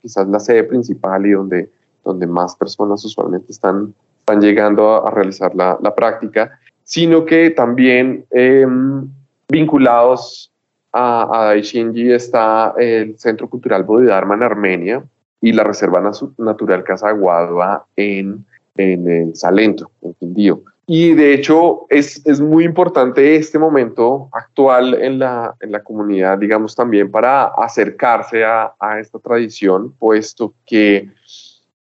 quizás 0.00 0.28
la 0.28 0.40
sede 0.40 0.64
principal 0.64 1.26
y 1.26 1.32
donde, 1.32 1.70
donde 2.04 2.26
más 2.26 2.56
personas 2.56 3.04
usualmente 3.04 3.52
están, 3.52 3.94
están 4.18 4.40
llegando 4.40 5.06
a, 5.06 5.10
realizar 5.10 5.54
la, 5.54 5.78
la, 5.80 5.94
práctica, 5.94 6.58
sino 6.84 7.24
que 7.24 7.50
también 7.50 8.24
em, 8.30 9.08
vinculados 9.48 10.52
a, 10.92 11.28
a 11.32 11.44
Daishinji 11.46 12.12
está 12.12 12.74
el 12.78 13.18
Centro 13.18 13.48
Cultural 13.48 13.84
Bodhidharma 13.84 14.34
en 14.34 14.42
Armenia 14.42 15.04
y 15.40 15.52
la 15.52 15.64
Reserva 15.64 16.00
Natural 16.38 16.84
Casa 16.84 17.12
Guadua 17.12 17.86
en, 17.94 18.44
en, 18.76 19.10
en 19.10 19.36
Salento, 19.36 19.90
en 20.02 20.14
Quindío. 20.14 20.62
Y 20.88 21.14
de 21.14 21.34
hecho 21.34 21.86
es, 21.88 22.24
es, 22.24 22.40
muy 22.40 22.64
importante 22.64 23.34
este 23.34 23.58
momento 23.58 24.28
actual 24.32 24.94
en 24.94 25.18
la, 25.18 25.56
en 25.60 25.72
la 25.72 25.82
comunidad, 25.82 26.38
digamos, 26.38 26.76
también 26.76 27.10
para 27.10 27.46
acercarse 27.46 28.44
a, 28.44 28.72
a 28.78 29.00
esta 29.00 29.18
tradición, 29.18 29.92
puesto 29.98 30.54
que 30.64 31.10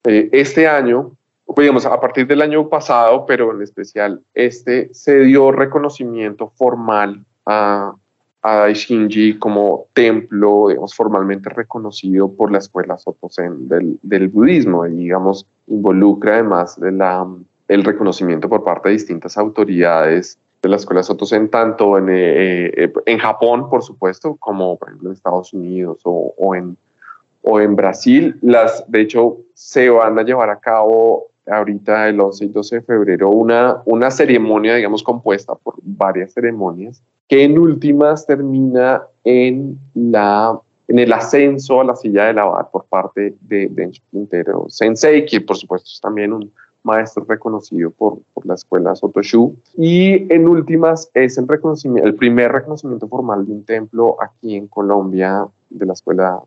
eh, 0.04 0.30
este 0.34 0.68
año, 0.68 1.14
digamos, 1.56 1.86
a 1.86 1.98
partir 2.02 2.28
del 2.28 2.42
año 2.42 2.68
pasado, 2.68 3.26
pero 3.26 3.56
en 3.56 3.62
especial 3.62 4.22
este, 4.34 4.94
se 4.94 5.20
dio 5.20 5.54
reconocimiento 5.54 6.52
formal 6.58 7.24
a, 7.46 7.94
a 8.42 8.56
Daishinji 8.56 9.40
como 9.40 9.86
templo, 9.94 10.68
digamos, 10.68 10.94
formalmente 10.94 11.50
reconocido 11.50 12.34
por 12.34 12.52
la 12.52 12.58
escuela 12.58 12.98
Sotosen 12.98 13.70
del, 13.70 13.98
del 14.02 14.28
budismo, 14.28 14.86
y 14.86 14.92
digamos, 14.92 15.48
involucra 15.68 16.34
además 16.34 16.78
de 16.78 16.92
la 16.92 17.26
el 17.70 17.84
reconocimiento 17.84 18.50
por 18.50 18.64
parte 18.64 18.90
de 18.90 18.94
distintas 18.94 19.38
autoridades 19.38 20.38
de 20.62 20.70
la 20.70 20.76
escuela 20.76 21.04
Sotosen, 21.04 21.50
tanto 21.50 21.98
en, 21.98 22.10
eh, 22.10 22.74
eh, 22.76 22.94
en 23.06 23.18
Japón, 23.20 23.70
por 23.70 23.84
supuesto, 23.84 24.36
como 24.36 24.78
por 24.78 24.90
ejemplo 24.90 25.10
en 25.10 25.14
Estados 25.14 25.54
Unidos 25.54 26.00
o, 26.04 26.56
en, 26.56 26.76
o 27.44 27.62
en 27.62 27.76
Brasil. 27.76 28.38
Las, 28.42 28.84
de 28.92 29.02
hecho, 29.02 29.38
se 29.54 29.90
van 29.90 30.20
a 30.20 30.24
llevar 30.24 30.50
a 30.50 30.60
cabo 30.60 31.28
ahorita 31.48 32.10
el 32.10 32.20
11 32.20 32.46
y 32.46 32.48
12 32.50 32.76
de 32.76 32.82
febrero 32.82 33.30
una, 33.30 33.82
una 33.86 34.12
ceremonia, 34.12 34.76
digamos, 34.76 35.02
compuesta 35.02 35.56
por 35.56 35.76
varias 35.82 36.34
ceremonias, 36.34 37.02
que 37.28 37.44
en 37.44 37.58
últimas 37.58 38.26
termina 38.26 39.04
en, 39.24 39.80
la, 39.94 40.60
en 40.88 41.00
el 41.00 41.14
ascenso 41.14 41.82
a 41.82 41.84
la 41.84 41.96
silla 41.96 42.26
de 42.26 42.34
la 42.34 42.68
por 42.72 42.86
parte 42.86 43.36
de 43.42 43.68
Densho 43.68 44.02
Quintero 44.12 44.66
Sensei, 44.70 45.26
que 45.26 45.40
por 45.40 45.56
supuesto 45.56 45.90
es 45.92 46.02
también 46.02 46.34
un 46.34 46.52
maestro 46.84 47.26
reconocido 47.28 47.92
por, 47.92 48.20
por 48.34 48.46
la 48.46 48.56
escuela 48.56 48.96
Sotoshu. 48.96 49.56
Y 49.78 50.32
en 50.34 50.48
últimas 50.48 51.10
es 51.14 51.38
el, 51.38 51.48
reconocimiento, 51.48 52.08
el 52.08 52.16
primer 52.16 52.52
reconocimiento 52.52 53.08
formal 53.08 53.46
de 53.46 53.52
un 53.54 53.64
templo 53.64 54.18
aquí 54.22 54.56
en 54.56 54.68
Colombia 54.68 55.46
de 55.70 55.86
la 55.86 55.94
escuela 55.94 56.42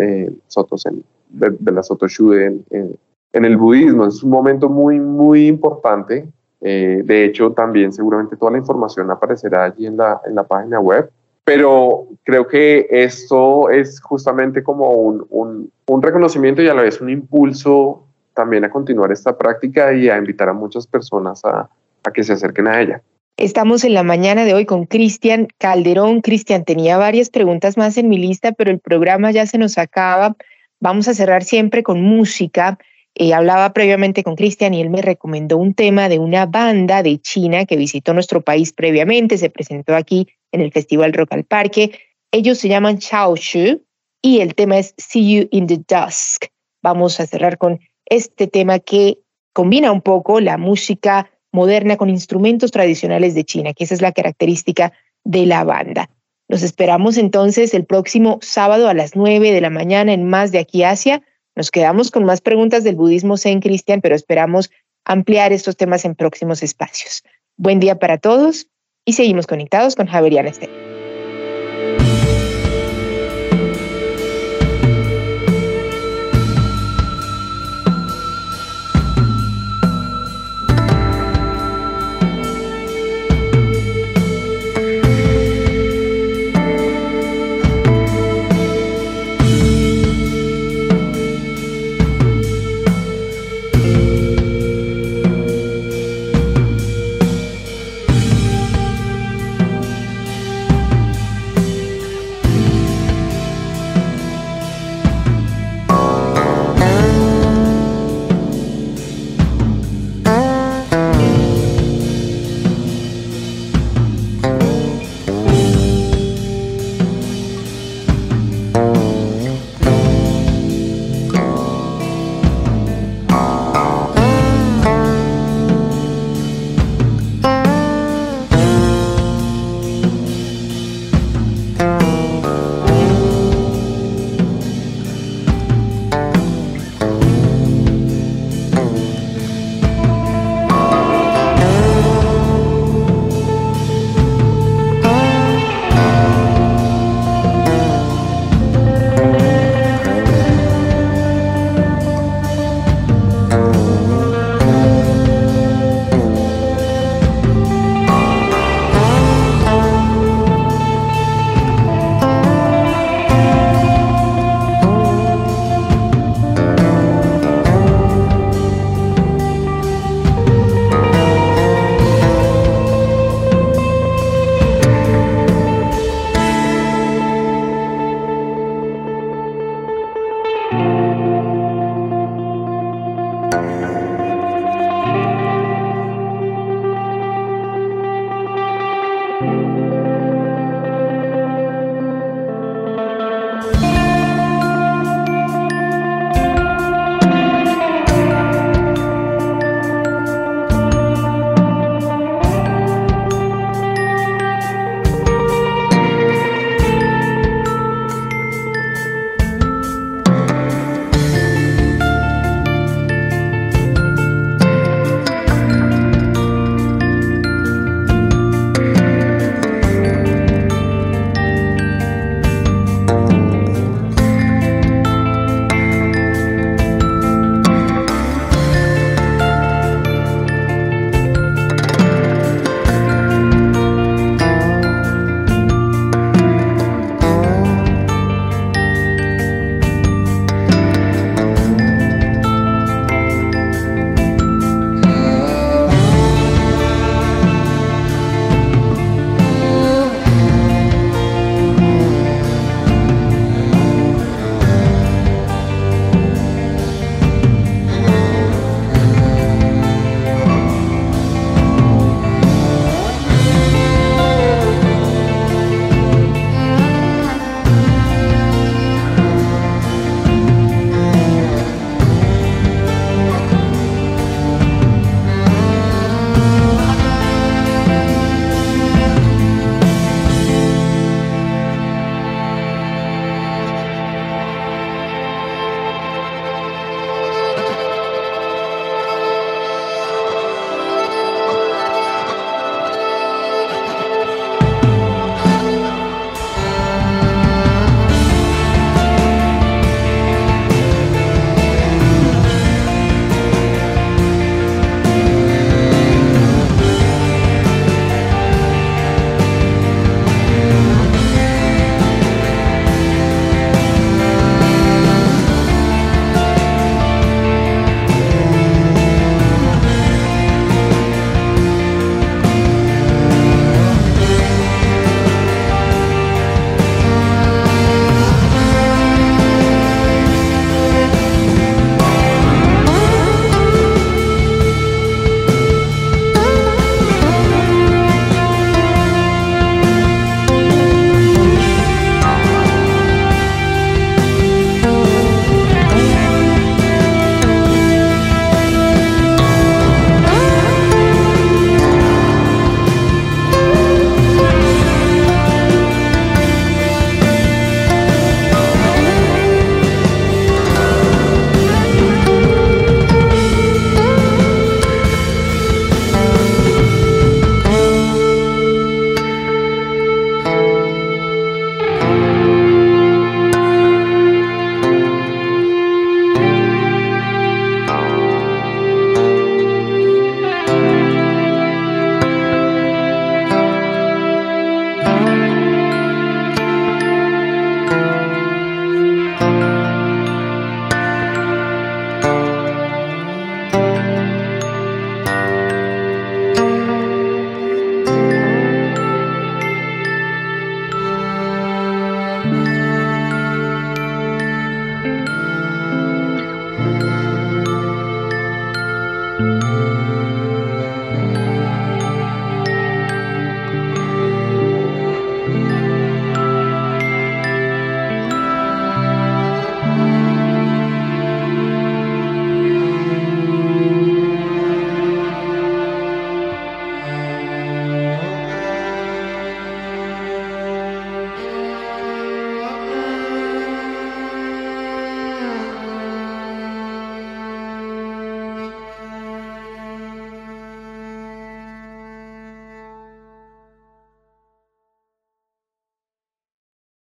eh, 0.00 0.30
Sotosen, 0.46 1.02
de, 1.30 1.72
la 1.72 1.82
Sotoshu 1.82 2.32
en, 2.32 2.64
en, 2.70 3.44
el 3.44 3.56
budismo. 3.56 4.06
Es 4.06 4.22
un 4.22 4.30
momento 4.30 4.68
muy, 4.68 5.00
muy 5.00 5.46
importante. 5.46 6.28
Eh, 6.60 7.02
de 7.04 7.24
hecho, 7.24 7.52
también 7.52 7.92
seguramente 7.92 8.36
toda 8.36 8.52
la 8.52 8.58
información 8.58 9.10
aparecerá 9.10 9.64
allí 9.64 9.86
en 9.86 9.96
la, 9.96 10.20
en 10.26 10.34
la 10.34 10.42
página 10.42 10.80
web 10.80 11.10
pero 11.48 12.08
creo 12.24 12.46
que 12.46 12.86
esto 12.90 13.70
es 13.70 14.02
justamente 14.02 14.62
como 14.62 14.90
un, 14.90 15.70
un, 15.86 16.02
reconocimiento 16.02 16.60
y 16.60 16.68
a 16.68 16.74
la 16.74 16.82
vez 16.82 17.00
un 17.00 17.08
impulso 17.08 18.04
también 18.38 18.64
a 18.64 18.70
continuar 18.70 19.10
esta 19.10 19.36
práctica 19.36 19.92
y 19.92 20.08
a 20.08 20.16
invitar 20.16 20.48
a 20.48 20.52
muchas 20.52 20.86
personas 20.86 21.44
a, 21.44 21.68
a 22.04 22.12
que 22.12 22.22
se 22.22 22.34
acerquen 22.34 22.68
a 22.68 22.80
ella. 22.80 23.02
Estamos 23.36 23.82
en 23.82 23.94
la 23.94 24.04
mañana 24.04 24.44
de 24.44 24.54
hoy 24.54 24.64
con 24.64 24.86
Cristian 24.86 25.48
Calderón. 25.58 26.20
Cristian, 26.20 26.64
tenía 26.64 26.98
varias 26.98 27.30
preguntas 27.30 27.76
más 27.76 27.98
en 27.98 28.08
mi 28.08 28.16
lista, 28.16 28.52
pero 28.52 28.70
el 28.70 28.78
programa 28.78 29.32
ya 29.32 29.44
se 29.44 29.58
nos 29.58 29.76
acaba. 29.76 30.36
Vamos 30.78 31.08
a 31.08 31.14
cerrar 31.14 31.42
siempre 31.42 31.82
con 31.82 32.00
música. 32.00 32.78
Eh, 33.16 33.34
hablaba 33.34 33.72
previamente 33.72 34.22
con 34.22 34.36
Cristian 34.36 34.72
y 34.72 34.82
él 34.82 34.90
me 34.90 35.02
recomendó 35.02 35.56
un 35.56 35.74
tema 35.74 36.08
de 36.08 36.20
una 36.20 36.46
banda 36.46 37.02
de 37.02 37.18
China 37.18 37.64
que 37.64 37.76
visitó 37.76 38.14
nuestro 38.14 38.42
país 38.42 38.72
previamente, 38.72 39.36
se 39.36 39.50
presentó 39.50 39.96
aquí 39.96 40.28
en 40.52 40.60
el 40.60 40.70
Festival 40.70 41.12
Rock 41.12 41.32
al 41.32 41.42
Parque. 41.42 41.98
Ellos 42.30 42.58
se 42.58 42.68
llaman 42.68 42.98
Chao 42.98 43.34
Shu 43.34 43.82
y 44.22 44.38
el 44.40 44.54
tema 44.54 44.78
es 44.78 44.94
See 44.96 45.40
You 45.40 45.48
in 45.50 45.66
the 45.66 45.78
Dusk. 45.78 46.44
Vamos 46.80 47.18
a 47.18 47.26
cerrar 47.26 47.58
con 47.58 47.80
este 48.10 48.46
tema 48.46 48.78
que 48.78 49.18
combina 49.52 49.92
un 49.92 50.02
poco 50.02 50.40
la 50.40 50.56
música 50.58 51.30
moderna 51.52 51.96
con 51.96 52.10
instrumentos 52.10 52.70
tradicionales 52.70 53.34
de 53.34 53.44
China, 53.44 53.72
que 53.72 53.84
esa 53.84 53.94
es 53.94 54.02
la 54.02 54.12
característica 54.12 54.92
de 55.24 55.46
la 55.46 55.64
banda. 55.64 56.10
Nos 56.48 56.62
esperamos 56.62 57.18
entonces 57.18 57.74
el 57.74 57.84
próximo 57.84 58.38
sábado 58.40 58.88
a 58.88 58.94
las 58.94 59.16
9 59.16 59.52
de 59.52 59.60
la 59.60 59.70
mañana 59.70 60.12
en 60.12 60.28
Más 60.28 60.50
de 60.52 60.58
aquí 60.58 60.82
Asia. 60.82 61.22
Nos 61.54 61.70
quedamos 61.70 62.10
con 62.10 62.24
más 62.24 62.40
preguntas 62.40 62.84
del 62.84 62.96
budismo 62.96 63.36
Zen 63.36 63.60
Cristian, 63.60 64.00
pero 64.00 64.14
esperamos 64.14 64.70
ampliar 65.04 65.52
estos 65.52 65.76
temas 65.76 66.04
en 66.04 66.14
próximos 66.14 66.62
espacios. 66.62 67.22
Buen 67.56 67.80
día 67.80 67.98
para 67.98 68.18
todos 68.18 68.68
y 69.04 69.14
seguimos 69.14 69.46
conectados 69.46 69.94
con 69.96 70.06
Javeriana 70.06 70.50
Esther. 70.50 70.87